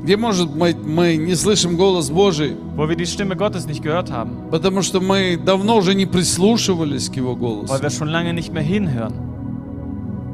[0.07, 4.09] Где, может быть, мы не слышим голос Божий, wo wir die Stimme Gottes nicht gehört
[4.09, 7.67] haben, потому что мы давно уже не прислушивались к Его голосу.
[7.73, 9.11] weil wir schon lange nicht mehr hinhören,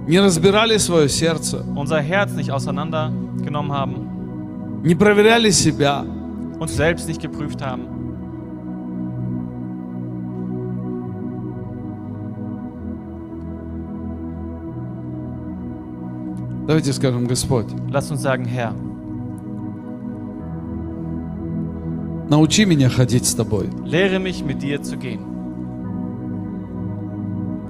[0.05, 6.05] Не разбирали свое сердце, unser Herz nicht auseinandergenommen haben, не проверяли себя.
[6.59, 7.87] uns selbst nicht geprüft haben.
[16.67, 18.73] Давайте скажем, Господь, Lasst uns sagen, Herr,
[22.29, 23.69] научи меня ходить с Тобой.
[23.85, 25.19] lehre mich mit dir zu gehen.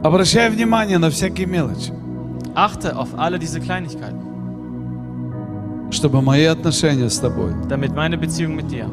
[0.04, 1.94] Обращай внимание на всякие мелочи,
[2.56, 4.22] Achte auf alle diese Kleinigkeiten,
[5.92, 8.88] чтобы мои отношения с Тобой damit meine Beziehung mit dir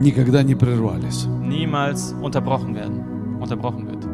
[0.00, 1.26] никогда не прервались.
[1.42, 4.06] niemals unterbrochen werden, unterbrochen wird.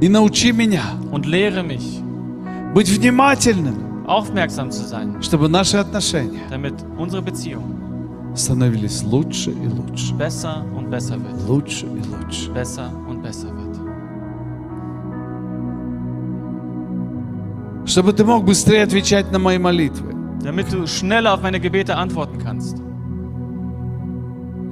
[0.00, 0.82] И научи меня
[1.12, 2.00] Und lehre mich,
[2.74, 7.75] быть внимательным, aufmerksam zu sein, чтобы наши отношения damit unsere Beziehung
[8.36, 10.14] становились лучше и лучше.
[10.14, 11.48] besser und besser wird.
[11.48, 12.50] Лучше и лучше.
[12.52, 13.76] Besser und besser wird.
[17.86, 20.14] Чтобы Ты мог быстрее отвечать на мои молитвы.
[20.42, 22.76] Damit du schneller auf meine Gebete antworten kannst.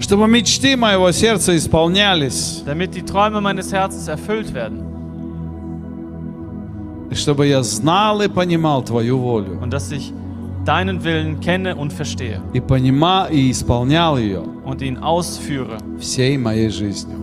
[0.01, 2.63] Чтобы мечты моего сердца исполнялись.
[2.67, 4.83] Damit die Träume meines Herzens erfüllt werden.
[7.11, 9.61] И чтобы я знал и понимал Твою волю.
[9.63, 10.13] Und dass ich
[10.66, 12.42] deinen Willen kenne und verstehe.
[12.54, 17.18] И понимал и исполнял ее Und ihn ausführe всей моей жизнью.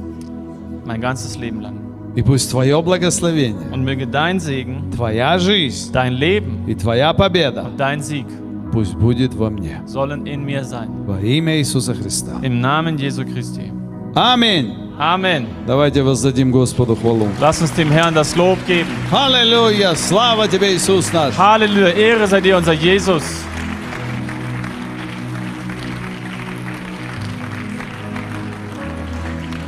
[0.84, 1.74] mein ganzes Leben lang.
[2.16, 7.64] И пусть Твое благословение, Und möge dein Segen, Твоя жизнь dein Leben и Твоя победа
[7.64, 8.26] und dein Sieg
[8.72, 9.82] пусть будет во мне.
[9.86, 10.88] sollen in mir sein.
[11.06, 12.32] Во имя Иисуса Христа.
[12.42, 13.70] Im Namen Jesu Christi.
[14.14, 14.72] Аминь.
[15.01, 15.47] Amen.
[15.65, 17.27] Давайте воздадим Господу хвалу.
[17.39, 18.85] Lass uns dem Herrn das Lob geben.
[19.11, 19.95] Аллилуйя!
[19.95, 21.33] Слава Тебе, Иисус наш!
[21.35, 21.89] Halleluja.
[21.89, 23.23] Ehre sei dir, unser Jesus.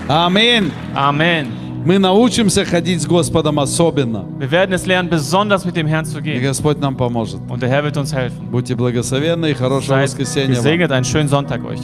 [0.07, 0.71] Аминь!
[0.93, 1.47] Amen.
[1.83, 4.25] Мы научимся ходить с Господом особенно.
[4.37, 6.41] Wir werden es lernen, besonders mit dem Herrn zu И gehen.
[6.43, 7.39] Господь нам поможет.
[7.49, 8.51] Und der Herr wird uns helfen.
[8.51, 11.81] Будьте благословенны и хорошего Seid воскресенья gesegnet, einen schönen Sonntag euch.